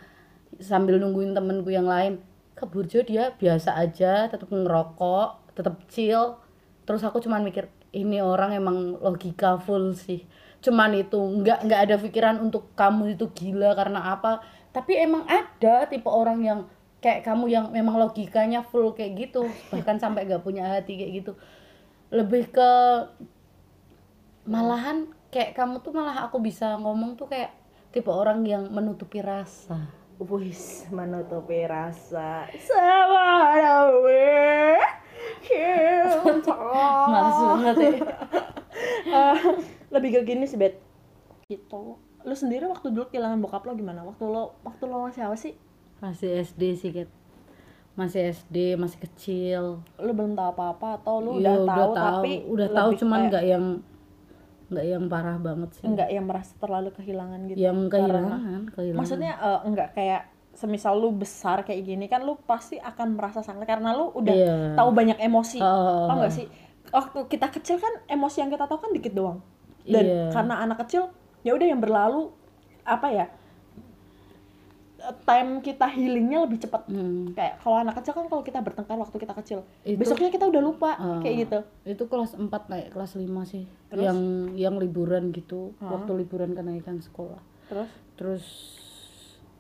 sambil 0.60 1.00
nungguin 1.00 1.32
temenku 1.32 1.72
yang 1.72 1.88
lain 1.88 2.20
ke 2.54 2.68
Burjo 2.68 3.00
dia 3.08 3.32
biasa 3.40 3.80
aja 3.80 4.28
tetap 4.28 4.52
ngerokok 4.52 5.56
tetap 5.56 5.76
chill. 5.88 6.40
Terus 6.84 7.04
aku 7.04 7.24
cuman 7.24 7.44
mikir 7.44 7.72
ini 7.96 8.20
orang 8.20 8.56
emang 8.56 9.00
logika 9.00 9.56
full 9.60 9.96
sih. 9.96 10.28
Cuman 10.60 10.96
itu 10.96 11.16
nggak 11.16 11.68
nggak 11.68 11.82
ada 11.88 11.96
pikiran 11.96 12.36
untuk 12.44 12.76
kamu 12.76 13.16
itu 13.16 13.32
gila 13.32 13.76
karena 13.76 14.16
apa. 14.16 14.44
Tapi 14.76 15.00
emang 15.00 15.24
ada 15.26 15.88
tipe 15.88 16.08
orang 16.12 16.44
yang 16.44 16.60
kayak 17.00 17.24
kamu 17.24 17.48
yang 17.48 17.66
memang 17.72 17.96
logikanya 17.96 18.60
full 18.60 18.92
kayak 18.92 19.16
gitu 19.16 19.48
bahkan 19.72 19.96
sampai 19.96 20.28
nggak 20.28 20.44
punya 20.44 20.68
hati 20.68 21.00
kayak 21.00 21.24
gitu. 21.24 21.32
Lebih 22.12 22.52
ke 22.52 22.72
malahan 24.44 25.08
kayak 25.32 25.56
kamu 25.56 25.80
tuh 25.80 25.96
malah 25.96 26.28
aku 26.28 26.42
bisa 26.44 26.76
ngomong 26.76 27.16
tuh 27.16 27.30
kayak 27.30 27.56
tipe 27.96 28.10
orang 28.10 28.44
yang 28.44 28.68
menutupi 28.70 29.22
rasa 29.22 29.99
Wis 30.20 30.84
menutupi 30.92 31.64
rasa 31.64 32.44
sama 32.60 33.56
dawe 33.64 34.28
males 37.10 37.40
banget 37.40 37.76
ya. 37.80 37.92
Eh, 39.10 39.38
lebih 39.90 40.10
ke 40.20 40.20
gini 40.28 40.44
sih 40.46 40.60
bet. 40.60 40.78
Gitu. 41.48 41.96
Lu 41.98 42.36
sendiri 42.36 42.68
waktu 42.68 42.92
dulu 42.92 43.08
kehilangan 43.10 43.40
bokap 43.40 43.64
lo 43.64 43.74
gimana? 43.74 44.04
Waktu 44.04 44.28
lo 44.28 44.60
waktu 44.68 44.84
lo 44.86 45.08
masih 45.08 45.24
apa 45.26 45.38
sih? 45.40 45.56
Masih 46.04 46.44
SD 46.44 46.64
sih 46.76 46.92
Kat. 46.92 47.10
masih 47.98 48.32
SD 48.32 48.80
masih 48.80 49.00
kecil. 49.04 49.64
Lu 50.00 50.12
belum 50.16 50.32
tahu 50.36 50.48
apa 50.56 50.64
apa 50.72 50.88
atau 51.00 51.20
lu 51.20 51.40
Iya, 51.40 51.60
udah, 51.60 51.68
tahu, 51.68 51.92
tapi 51.96 52.32
udah 52.48 52.68
tahu 52.72 52.90
cuman 52.96 53.20
kayak 53.20 53.30
nggak 53.32 53.46
yang 53.48 53.66
nggak 54.70 54.86
yang 54.86 55.04
parah 55.06 55.38
banget 55.38 55.70
sih 55.74 55.84
enggak 55.84 56.08
yang 56.08 56.24
merasa 56.24 56.54
terlalu 56.56 56.90
kehilangan 56.92 57.40
gitu 57.46 57.58
yang 57.58 57.78
Karena- 57.86 57.92
kehilangan 57.92 58.62
kehilangan 58.70 58.98
maksudnya 58.98 59.32
eh, 59.36 59.60
enggak 59.64 59.90
kayak 59.92 60.22
semisal 60.52 60.94
lu 60.94 61.10
besar 61.12 61.62
kayak 61.62 61.82
gini 61.84 62.06
kan 62.06 62.22
lu 62.22 62.38
pasti 62.40 62.78
akan 62.78 63.16
merasa 63.16 63.40
sangat 63.40 63.66
karena 63.66 63.94
lu 63.94 64.12
udah 64.12 64.34
Iya. 64.34 64.56
tahu 64.74 64.90
banyak 64.92 65.18
emosi 65.18 65.58
Oh. 65.58 66.06
tau 66.06 66.16
nggak 66.18 66.34
sih 66.34 66.46
waktu 66.90 67.20
kita 67.28 67.48
kecil 67.50 67.78
kan 67.78 67.94
emosi 68.08 68.38
yang 68.40 68.50
kita 68.50 68.66
tahu 68.66 68.80
kan 68.80 68.92
dikit 68.92 69.14
doang 69.14 69.40
dan 69.84 70.04
Iya. 70.04 70.24
karena 70.30 70.60
anak 70.60 70.84
kecil 70.84 71.10
ya 71.42 71.54
udah 71.54 71.66
yang 71.66 71.78
berlalu 71.78 72.30
apa 72.84 73.08
ya 73.08 73.26
time 75.22 75.60
kita 75.60 75.86
healingnya 75.86 76.44
lebih 76.44 76.60
cepat 76.60 76.86
Hmm. 76.86 77.32
kayak 77.32 77.58
kalau 77.58 77.78
anak 77.78 77.96
kecil 77.96 78.14
kan 78.14 78.26
kalau 78.26 78.42
kita 78.42 78.60
bertengkar 78.60 78.96
waktu 78.96 79.18
kita 79.18 79.34
kecil 79.36 79.60
Itu- 79.82 79.96
besoknya 79.98 80.28
kita 80.28 80.46
udah 80.46 80.62
lupa 80.62 80.92
Ah. 80.94 81.20
kayak 81.20 81.36
gitu 81.44 81.60
itu 81.88 82.04
kelas 82.06 82.34
4 82.34 82.50
naik 82.68 82.92
kelas 82.92 83.14
5 83.14 83.26
sih 83.44 83.64
Terus? 83.88 84.02
yang 84.02 84.20
yang 84.54 84.76
liburan 84.76 85.32
gitu 85.32 85.72
Ah. 85.78 85.94
waktu 85.94 86.12
liburan 86.18 86.52
kenaikan 86.52 87.00
sekolah 87.00 87.40
terus 87.66 87.90
terus 88.16 88.46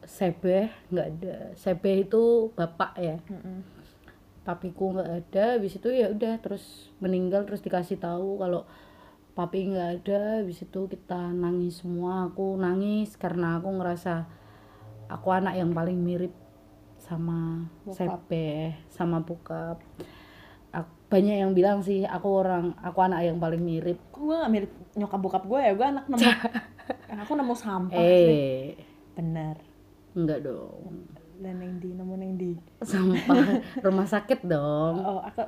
Sebe 0.01 0.57
nggak 0.89 1.07
ada 1.13 1.35
Sebe 1.53 2.01
itu 2.01 2.49
bapak 2.51 2.97
ya 2.97 3.17
mm-mm. 3.21 3.61
papiku 4.41 4.91
nggak 4.91 5.11
ada 5.21 5.45
habis 5.55 5.75
itu 5.75 5.87
ya 5.87 6.09
udah 6.09 6.39
terus 6.39 6.63
meninggal 6.97 7.45
terus 7.45 7.61
dikasih 7.61 7.95
tahu 7.95 8.37
kalau 8.37 8.65
papi 9.31 9.69
nggak 9.69 9.89
ada 10.01 10.19
habis 10.41 10.59
itu 10.59 10.81
kita 10.87 11.29
nangis 11.29 11.79
semua 11.79 12.25
aku 12.25 12.57
nangis 12.57 13.13
karena 13.15 13.55
aku 13.55 13.69
ngerasa 13.71 14.25
aku 15.09 15.27
anak 15.33 15.57
yang 15.57 15.73
paling 15.73 15.97
mirip 15.97 16.31
sama. 17.01 17.65
Sepe 17.89 18.77
sama 18.93 19.19
bokap. 19.25 19.81
Ak- 20.69 21.09
banyak 21.09 21.41
yang 21.41 21.51
bilang 21.57 21.81
sih 21.81 22.05
aku 22.05 22.45
orang 22.45 22.77
aku 22.79 23.01
anak 23.01 23.25
yang 23.25 23.41
paling 23.41 23.65
mirip. 23.65 23.97
Kok 24.13 24.21
gue 24.21 24.37
gak 24.37 24.53
mirip 24.53 24.71
nyokap 24.93 25.19
bokap 25.19 25.43
gue 25.49 25.59
ya? 25.59 25.73
Gue 25.73 25.87
anak 25.89 26.05
nemu. 26.05 26.29
Aku 27.25 27.33
nemu 27.35 27.53
sampah 27.53 27.97
sih. 27.97 28.29
Eh 28.29 28.65
bener. 29.17 29.57
Enggak 30.13 30.45
dong. 30.45 31.09
Dan 31.41 31.57
yang 31.61 31.75
di 31.81 31.89
nemu 31.93 32.13
yang 32.15 32.37
di. 32.37 32.51
Sampah 32.85 33.59
rumah 33.85 34.05
sakit 34.05 34.45
dong. 34.45 34.95
Oh 35.01 35.19
aku 35.25 35.41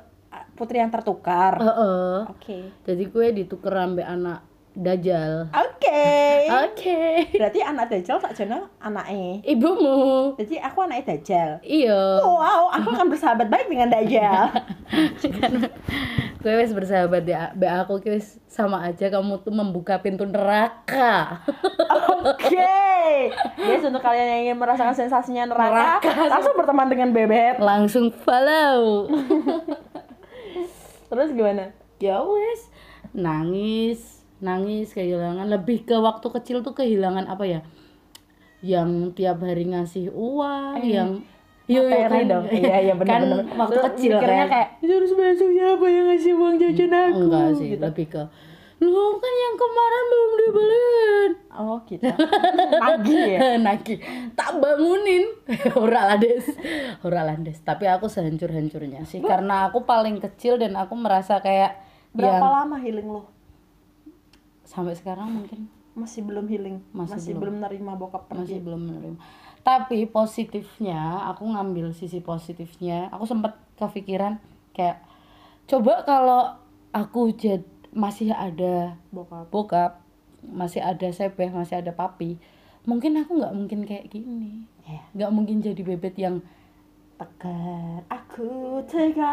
putri 0.58 0.82
yang 0.82 0.90
tertukar. 0.90 1.58
Heeh. 1.62 2.26
oke. 2.26 2.58
Jadi 2.82 3.02
gue 3.06 3.26
ditukar 3.42 3.86
ambek 3.86 4.06
anak 4.06 4.42
dajal 4.72 5.52
oke. 5.52 6.08
Oke. 6.52 7.28
Berarti 7.36 7.60
anak 7.60 7.92
dajjal 7.92 8.16
tak 8.16 8.32
jana 8.32 8.64
anaknya 8.80 9.44
ibumu. 9.44 10.32
Jadi 10.40 10.56
aku 10.58 10.84
anaknya 10.84 11.12
dajjal? 11.12 11.50
Iya. 11.60 12.24
Wow 12.24 12.72
aku 12.72 12.88
akan 12.96 13.06
bersahabat 13.12 13.52
baik 13.52 13.68
dengan 13.68 13.92
dajjal. 13.92 14.48
Gue 16.42 16.52
wes 16.58 16.72
bersahabat 16.74 17.22
ya 17.28 17.52
be 17.54 17.68
aku 17.68 18.00
wes 18.08 18.40
sama 18.50 18.82
aja 18.82 19.12
kamu 19.12 19.44
tuh 19.44 19.54
membuka 19.54 20.00
pintu 20.00 20.24
neraka. 20.24 21.44
Oke. 22.24 22.80
Guys 23.60 23.84
untuk 23.84 24.02
kalian 24.02 24.26
yang 24.26 24.40
ingin 24.50 24.58
merasakan 24.58 24.94
sensasinya 24.94 25.46
neraka, 25.46 26.00
Neraka. 26.02 26.32
langsung 26.32 26.54
berteman 26.56 26.88
dengan 26.90 27.10
bebet 27.14 27.60
langsung 27.60 28.10
follow. 28.10 29.06
Terus 31.12 31.28
gimana? 31.36 31.76
Ya 32.00 32.24
wes 32.24 32.72
nangis 33.12 34.21
nangis 34.42 34.90
kehilangan. 34.92 35.46
Lebih 35.46 35.86
ke 35.86 35.96
waktu 35.96 36.26
kecil 36.28 36.60
tuh 36.60 36.74
kehilangan 36.74 37.30
apa 37.30 37.44
ya? 37.46 37.60
Yang 38.62 39.16
tiap 39.18 39.42
hari 39.42 39.70
ngasih 39.70 40.10
uang 40.10 40.82
yang 40.82 41.22
Iya, 41.70 41.82
iya 41.88 42.06
kan, 42.10 42.26
dong 42.26 42.44
iya 42.50 42.76
iya 42.90 42.94
benar 42.98 43.10
kan 43.14 43.22
benar 43.22 43.46
waktu 43.54 43.78
Terus 43.78 43.86
kecil 43.94 44.12
kan 44.18 44.46
kayak 44.50 44.68
terus 44.82 45.12
besok 45.14 45.50
siapa 45.54 45.86
yang 45.86 46.06
ngasih 46.10 46.32
uang 46.34 46.54
jajan 46.58 46.90
aku? 46.90 47.18
enggak 47.22 47.48
sih 47.54 47.66
gitu. 47.70 47.82
lebih 47.86 48.06
ke 48.10 48.22
lu 48.82 49.06
kan 49.22 49.30
yang 49.30 49.54
kemarin 49.54 50.04
belum 50.10 50.30
dibeliin. 50.42 51.32
Oh 51.54 51.78
gitu. 51.86 52.02
Nagih 52.82 53.22
ya? 53.38 53.40
Nagi 53.54 53.94
tak 54.34 54.58
bangunin. 54.58 55.38
Ora 57.06 57.22
landes 57.22 57.62
tapi 57.62 57.86
aku 57.86 58.10
sehancur 58.10 58.50
hancurnya 58.50 59.06
sih 59.06 59.22
karena 59.22 59.70
aku 59.70 59.86
paling 59.86 60.18
kecil 60.18 60.58
dan 60.58 60.74
aku 60.74 60.98
merasa 60.98 61.38
kayak 61.38 61.78
berapa 62.10 62.42
yang 62.42 62.42
lama 62.42 62.76
healing 62.82 63.08
lo 63.08 63.31
sampai 64.72 64.96
sekarang 64.96 65.28
mungkin 65.28 65.68
masih 65.92 66.24
belum 66.24 66.48
healing 66.48 66.80
Masih 66.96 67.20
masih, 67.20 67.32
belum. 67.36 67.40
belum 67.44 67.56
nerima 67.68 67.92
bokap 68.00 68.24
masih 68.32 68.56
pergi 68.56 68.64
belum 68.64 68.80
menerima 68.88 69.16
tapi 69.62 70.10
positifnya 70.10 71.22
aku 71.30 71.46
ngambil 71.54 71.94
sisi 71.94 72.18
positifnya. 72.18 73.06
Aku 73.14 73.30
sempat 73.30 73.54
kepikiran 73.78 74.42
kayak 74.74 74.98
coba 75.70 76.02
kalau 76.02 76.58
aku 76.90 77.30
jad 77.38 77.62
masih 77.94 78.34
ada 78.34 78.98
bokap. 79.14 79.46
bokap 79.54 79.92
masih 80.42 80.82
ada 80.82 81.06
sebeh 81.14 81.54
masih 81.54 81.78
ada 81.78 81.94
papi 81.94 82.34
mungkin 82.82 83.14
aku 83.14 83.38
nggak 83.38 83.54
mungkin 83.54 83.86
kayak 83.86 84.10
gini. 84.10 84.66
Ya. 84.82 85.06
Nggak 85.14 85.30
mungkin 85.30 85.62
jadi 85.62 85.82
bebet 85.86 86.18
yang 86.18 86.42
tegar. 87.14 88.02
Aku 88.10 88.82
tegar 88.90 89.30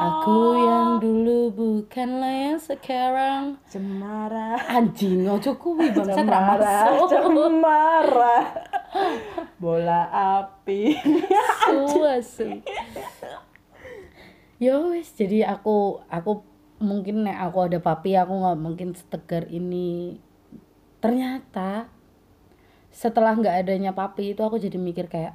aku 0.00 0.38
yang 0.56 0.88
dulu 0.96 1.52
bukanlah 1.52 2.56
yang 2.56 2.60
sekarang. 2.60 3.60
Cemara. 3.68 4.56
Anjing 4.72 5.28
ojo 5.28 5.52
kuwi 5.60 5.92
bangsa 5.92 6.24
cemara 6.24 6.96
cemara. 7.04 8.36
Bola 9.60 10.08
api. 10.40 10.96
Suasu 11.68 12.64
ya 14.60 14.76
wes 14.92 15.08
jadi 15.16 15.48
aku 15.48 16.04
aku 16.12 16.44
mungkin 16.84 17.24
nek 17.24 17.48
aku 17.48 17.58
ada 17.64 17.80
papi 17.80 18.12
aku 18.14 18.32
nggak 18.44 18.60
mungkin 18.60 18.88
setegar 18.92 19.48
ini. 19.48 20.20
Ternyata 21.00 21.88
setelah 22.92 23.32
nggak 23.32 23.64
adanya 23.64 23.96
papi 23.96 24.36
itu 24.36 24.44
aku 24.44 24.60
jadi 24.60 24.76
mikir 24.76 25.08
kayak 25.08 25.32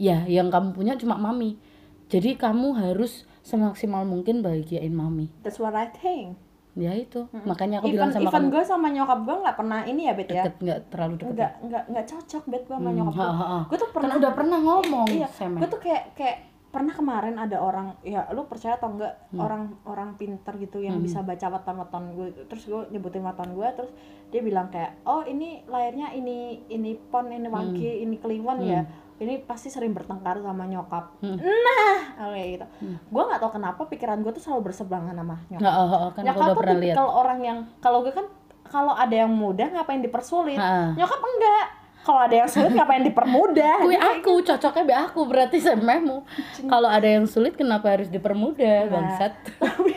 ya 0.00 0.24
yang 0.24 0.48
kamu 0.48 0.72
punya 0.72 0.96
cuma 0.96 1.20
mami. 1.20 1.60
Jadi 2.08 2.40
kamu 2.40 2.80
harus 2.80 3.28
semaksimal 3.42 4.04
mungkin 4.04 4.40
bahagiain 4.40 4.92
mami. 4.92 5.32
That's 5.40 5.58
what 5.58 5.72
I 5.72 5.88
think. 5.90 6.36
Ya 6.78 6.94
itu. 6.94 7.26
Makanya 7.34 7.82
aku 7.82 7.90
even 7.90 7.96
bilang 7.98 8.10
sama 8.14 8.30
even 8.30 8.44
gue 8.46 8.62
sama 8.62 8.86
nyokap 8.88 9.18
gue 9.26 9.36
nggak 9.42 9.56
pernah 9.58 9.80
ini 9.82 10.02
ya 10.06 10.12
bet 10.14 10.28
ya. 10.30 10.44
Deket 10.46 10.56
nggak 10.62 10.80
terlalu 10.88 11.14
deket 11.18 11.34
nggak 11.34 11.52
nggak 11.66 11.84
nggak 11.90 12.06
cocok 12.06 12.42
bet 12.46 12.62
gue 12.62 12.76
sama 12.78 12.90
nyokap 12.94 13.18
ha, 13.18 13.26
gue. 13.26 13.58
gue 13.66 13.76
tuh 13.76 13.88
kan 13.90 13.94
pernah 13.98 14.14
udah 14.16 14.32
pernah 14.32 14.58
ngomong 14.62 15.08
iya 15.10 15.28
Semen. 15.34 15.58
gue 15.58 15.68
tuh 15.68 15.80
kayak 15.82 16.04
kayak 16.14 16.36
pernah 16.70 16.94
kemarin 16.94 17.34
ada 17.34 17.58
orang 17.58 17.98
ya 18.06 18.30
lu 18.30 18.46
percaya 18.46 18.78
atau 18.78 18.94
enggak 18.94 19.18
Hmm. 19.34 19.42
orang 19.42 19.62
orang 19.82 20.10
pinter 20.14 20.54
gitu 20.54 20.78
yang 20.78 21.02
bisa 21.02 21.18
baca 21.20 21.46
weton-weton 21.50 22.04
gue. 22.14 22.26
Terus 22.46 22.62
gue 22.70 22.82
nyebutin 22.94 23.26
weton 23.26 23.50
gue 23.50 23.68
terus 23.74 23.90
dia 24.30 24.38
bilang 24.38 24.70
kayak 24.70 25.02
oh 25.02 25.26
ini 25.26 25.66
layarnya 25.66 26.14
ini 26.14 26.62
ini 26.70 26.94
pon 27.10 27.26
ini 27.26 27.50
wangki 27.50 28.06
ini 28.06 28.14
kliwon 28.14 28.62
ya 28.62 28.86
ini 29.20 29.38
pasti 29.38 29.68
sering 29.68 29.92
bertengkar 29.92 30.40
sama 30.40 30.64
nyokap 30.64 31.20
Hmm. 31.20 31.36
nah 31.36 31.96
kayak 32.26 32.48
gitu 32.50 32.66
gue 33.06 33.22
nggak 33.22 33.38
tahu 33.38 33.52
kenapa 33.52 33.80
pikiran 33.86 34.20
gue 34.20 34.32
tuh 34.32 34.42
selalu 34.42 34.60
berseberangan 34.66 35.12
sama 35.12 35.36
nyokap 35.46 35.60
Nggak, 35.60 35.74
oh, 35.76 35.88
oh, 35.90 36.08
kan 36.10 36.22
nyokap 36.24 36.46
tuh 36.46 36.64
kalau 36.94 37.12
orang 37.14 37.38
yang 37.40 37.58
kalau 37.78 37.98
gue 38.00 38.10
kan 38.10 38.26
kalau 38.64 38.92
ada 38.92 39.14
yang 39.14 39.30
mudah 39.30 39.68
ngapain 39.68 40.00
dipersulit 40.00 40.56
Ha. 40.56 40.94
nyokap 40.94 41.20
enggak 41.20 41.66
kalau 42.00 42.20
ada 42.22 42.32
yang 42.34 42.48
sulit 42.48 42.72
ngapain 42.72 43.04
dipermudah 43.04 43.76
Gue 43.84 43.92
aku 43.94 44.40
cocoknya 44.40 44.82
be 44.82 44.94
aku 44.96 45.20
berarti 45.22 45.60
sememu. 45.60 46.24
Kalau 46.64 46.88
ada 46.88 47.04
yang 47.04 47.28
sulit 47.28 47.52
kenapa 47.52 47.92
harus 47.92 48.08
dipermudah 48.08 48.88
Nah. 48.88 48.90
bangsat? 48.90 49.32
tapi 49.60 49.92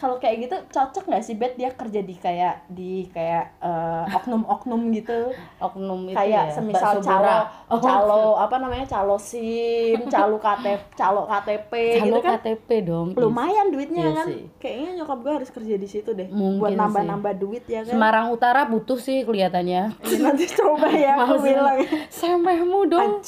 kalau 0.00 0.16
kayak 0.16 0.36
gitu 0.42 0.56
cocok 0.70 1.04
nggak 1.06 1.20
sih 1.20 1.36
bet 1.36 1.54
dia 1.54 1.68
kerja 1.70 2.00
di 2.00 2.16
kayak 2.16 2.64
di 2.66 3.04
kayak 3.06 3.52
eh, 3.60 4.04
oknum-oknum 4.10 4.88
gitu 4.90 5.28
Oknum 5.58 6.08
itu 6.08 6.16
kayak 6.16 6.44
ya. 6.48 6.54
semisal 6.56 6.96
bakso 6.96 7.04
calo. 7.04 7.36
Oh, 7.68 7.76
calo 7.84 8.22
apa 8.34 8.56
namanya 8.56 8.88
calo 8.88 9.20
sim 9.20 10.00
calo 10.06 10.36
KTP 10.36 10.96
calo 10.96 11.22
KTP 11.22 11.72
calo 11.94 12.06
gitu 12.08 12.18
kan 12.18 12.32
KTP 12.34 12.68
dong. 12.82 13.08
lumayan 13.12 13.68
duitnya 13.68 14.02
Iya 14.02 14.16
kan 14.16 14.26
sih. 14.26 14.42
kayaknya 14.56 14.90
nyokap 14.96 15.18
gue 15.20 15.32
harus 15.34 15.50
kerja 15.50 15.74
di 15.76 15.84
situ 15.84 16.10
deh 16.10 16.26
Mungkin 16.26 16.58
buat 16.58 16.72
nambah-nambah 16.72 17.32
duit 17.36 17.64
ya 17.66 17.84
kan 17.84 17.92
Semarang 17.92 18.26
Utara 18.30 18.64
butuh 18.64 18.96
sih 18.96 19.20
kelihatannya. 19.20 19.82
Ya, 19.92 20.16
nanti 20.18 20.48
coba 20.48 20.88
ya 20.88 21.12
aku 21.20 21.36
bilang 21.38 21.76
Semehmu 22.08 22.88
dong. 22.88 23.20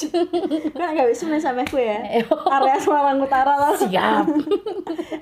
kan 0.73 0.89
nggak 0.91 1.07
bisa 1.07 1.29
nih 1.29 1.37
sama 1.37 1.63
aku 1.63 1.77
ya 1.77 2.01
area 2.57 2.77
Semarang 2.77 3.21
Utara 3.21 3.55
lah 3.55 3.77
Siap. 3.77 4.25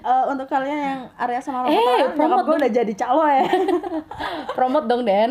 Eh, 0.00 0.24
untuk 0.28 0.46
kalian 0.46 0.78
yang 0.78 1.00
area 1.16 1.39
Semarang 1.40 1.68
Eh, 1.68 1.76
Utara 1.76 2.14
promote 2.14 2.42
gue 2.42 2.56
udah 2.58 2.72
jadi 2.72 2.92
calo 2.94 3.24
ya 3.24 3.44
Promote 4.56 4.86
dong 4.86 5.02
Den. 5.02 5.30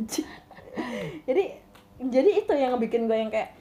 Jadi 1.26 1.44
jadi 2.00 2.30
itu 2.34 2.52
yang 2.54 2.74
bikin 2.76 3.04
gue 3.04 3.18
yang 3.18 3.28
kayak 3.28 3.52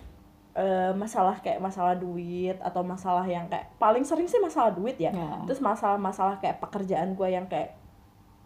eh, 0.56 0.92
masalah 0.94 1.36
kayak 1.38 1.60
masalah 1.60 1.92
duit 1.94 2.56
atau 2.58 2.80
masalah 2.82 3.24
yang 3.24 3.46
kayak 3.46 3.68
paling 3.76 4.02
sering 4.02 4.26
sih 4.26 4.40
masalah 4.40 4.72
duit 4.72 4.96
ya 4.96 5.12
Ya. 5.12 5.44
terus 5.44 5.60
masalah-masalah 5.60 6.40
kayak 6.40 6.58
pekerjaan 6.60 7.14
gue 7.14 7.28
yang 7.28 7.44
kayak 7.46 7.76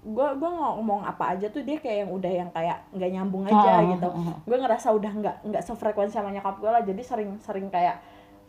gue 0.04 0.28
gue 0.34 0.50
ngomong 0.50 1.00
apa 1.02 1.32
aja 1.32 1.48
tuh 1.48 1.62
dia 1.62 1.78
kayak 1.78 2.04
yang 2.04 2.12
udah 2.12 2.32
yang 2.34 2.50
kayak 2.50 2.84
nggak 2.92 3.08
nyambung 3.10 3.46
aja 3.46 3.70
Ah, 3.74 3.86
gitu 3.88 4.10
ah, 4.10 4.20
ah. 4.26 4.38
gue 4.42 4.58
ngerasa 4.58 4.88
udah 4.92 5.12
nggak 5.14 5.36
nggak 5.46 5.64
sefrekuensi 5.64 6.12
sama 6.12 6.28
nyokap 6.30 6.58
gue 6.58 6.68
lah 6.70 6.82
jadi 6.82 7.00
sering 7.00 7.40
sering 7.40 7.70
kayak 7.70 8.02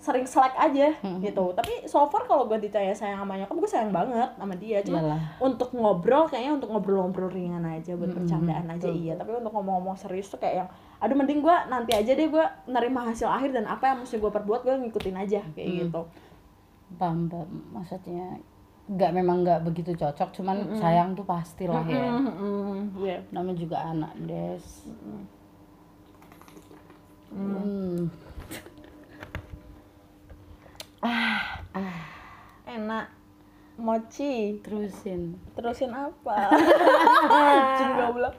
sering 0.05 0.29
selek 0.29 0.53
aja 0.55 0.93
Hmm, 1.01 1.17
gitu 1.19 1.57
tapi 1.57 1.88
so 1.88 2.05
far 2.07 2.23
kalau 2.23 2.45
gue 2.45 2.61
ditanya 2.61 2.93
sayang 2.93 3.17
sama 3.19 3.40
nyokap 3.40 3.57
gue 3.57 3.71
sayang 3.73 3.88
banget 3.88 4.29
sama 4.37 4.53
dia 4.55 4.85
cuma 4.85 5.01
Iyalah. 5.01 5.21
untuk 5.40 5.73
ngobrol 5.73 6.29
kayaknya 6.29 6.53
untuk 6.55 6.69
ngobrol-ngobrol 6.69 7.33
ringan 7.33 7.64
aja 7.64 7.97
buat 7.97 8.12
Mm-mm, 8.12 8.19
bercandaan 8.21 8.69
aja 8.69 8.85
betul, 8.85 9.01
iya 9.01 9.17
tapi 9.17 9.33
untuk 9.33 9.51
ngomong-ngomong 9.51 9.97
serius 9.97 10.29
tuh 10.29 10.37
kayak 10.37 10.55
yang 10.61 10.69
aduh 11.01 11.17
mending 11.17 11.40
gue 11.40 11.57
nanti 11.67 11.97
aja 11.97 12.12
deh 12.12 12.29
gue 12.29 12.45
nerima 12.67 13.01
hasil 13.03 13.25
akhir 13.27 13.51
dan 13.51 13.64
apa 13.64 13.88
yang 13.88 13.99
mesti 13.99 14.17
gue 14.17 14.29
perbuat 14.29 14.61
gue 14.62 14.75
ngikutin 14.79 15.17
aja 15.17 15.40
kayak 15.51 15.64
Mm. 15.67 15.79
gitu 15.83 16.03
Paham, 16.95 17.27
paham. 17.27 17.49
Maksudnya 17.73 18.38
nggak 18.87 19.11
memang 19.11 19.43
nggak 19.43 19.64
begitu 19.64 19.97
cocok, 19.97 20.31
cuman 20.31 20.77
sayang 20.77 21.17
tuh 21.17 21.25
pastilah 21.25 21.83
ya. 21.83 22.07
Mm-mm, 22.12 22.95
iya. 23.01 23.19
Namanya 23.33 23.57
juga 23.57 23.83
anak 23.83 24.12
des. 24.23 24.62
Hmm. 27.33 28.07
Enak. 32.67 33.07
Mochi. 33.75 34.62
Terusin. 34.62 35.35
terusin 35.59 35.90
apa? 35.90 36.55
Anjing 37.35 37.93
goblok. 37.99 38.38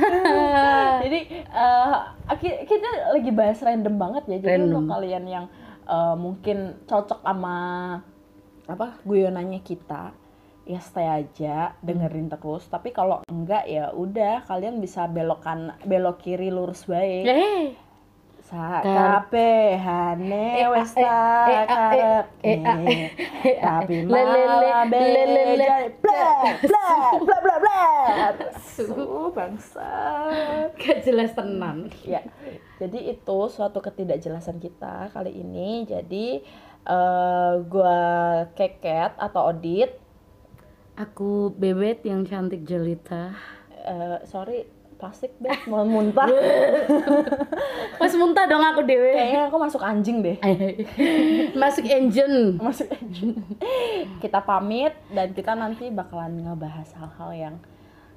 Jadi 1.04 1.20
eh, 1.40 1.96
ki- 2.36 2.62
kita 2.68 2.88
lagi 3.16 3.30
bahas 3.32 3.64
random 3.64 3.96
banget 3.96 4.24
ya. 4.28 4.36
Jadi 4.44 4.60
Random. 4.60 4.68
untuk 4.68 4.84
kalian 4.92 5.24
yang 5.24 5.44
eh, 5.88 6.14
mungkin 6.20 6.84
cocok 6.84 7.24
sama 7.24 7.56
apa 8.64 8.96
guyonannya 9.04 9.60
kita 9.60 10.12
ya 10.64 10.80
stay 10.80 11.08
aja 11.08 11.72
dengerin 11.80 12.28
terus. 12.28 12.68
Tapi 12.68 12.92
kalau 12.92 13.24
enggak 13.24 13.64
ya 13.64 13.96
udah 13.96 14.44
kalian 14.44 14.76
bisa 14.76 15.08
belokan 15.08 15.72
belok 15.88 16.20
kiri 16.20 16.52
lurus 16.52 16.84
baik 16.84 17.24
sakabehane 18.54 20.46
wes 20.70 20.94
eh, 20.94 21.02
eh, 21.02 21.66
tak 21.66 22.30
eh, 22.46 23.58
tapi 23.58 24.06
malah 24.06 24.86
le, 24.86 25.02
le, 25.26 25.44
le. 25.58 25.90
beda 25.98 26.54
bla 26.62 26.86
bla 27.18 27.18
bla 27.18 27.36
bla 27.42 27.56
bla 27.58 27.82
su 28.62 28.86
bangsa 29.34 29.90
gak 30.78 31.02
jelas 31.02 31.34
tenan. 31.34 31.90
ya 32.06 32.22
jadi 32.74 33.14
itu 33.14 33.38
suatu 33.48 33.78
ketidakjelasan 33.78 34.58
kita 34.58 35.08
kali 35.14 35.30
ini. 35.30 35.86
Jadi 35.86 36.42
eh 36.84 37.52
gua 37.64 38.02
keket 38.52 39.14
atau 39.16 39.54
odit? 39.54 39.94
Aku 40.94 41.50
bebet 41.54 42.04
yang 42.06 42.26
cantik 42.26 42.66
jelita. 42.66 43.34
eh 43.84 44.18
sorry 44.24 44.64
plastik 45.04 45.36
deh 45.36 45.52
mau 45.68 45.84
muntah 45.84 46.24
Mas 48.00 48.16
muntah 48.16 48.48
dong 48.48 48.64
aku 48.64 48.80
dewe. 48.82 49.12
kayaknya 49.12 49.42
aku 49.46 49.56
masuk 49.60 49.84
anjing 49.84 50.24
deh 50.24 50.40
Masuk 51.60 51.84
engine. 51.84 52.56
masuk 52.56 52.88
anjing 52.88 53.36
kita 54.18 54.40
pamit 54.40 54.96
dan 55.12 55.36
kita 55.36 55.52
nanti 55.52 55.92
bakalan 55.92 56.40
ngebahas 56.40 56.88
hal-hal 56.96 57.30
yang 57.36 57.54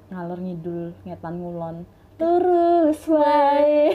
ngalor 0.08 0.40
ngidul 0.40 0.96
ngetan 1.04 1.36
ngulon 1.36 1.76
terus 2.16 3.04
wae 3.04 3.92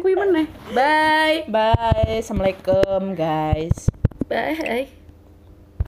Kui 0.00 0.14
meneh. 0.14 0.46
Bye. 0.70 1.50
bye 1.50 2.22
assalamualaikum 2.22 3.12
guys 3.12 3.90
Bye. 4.26 5.05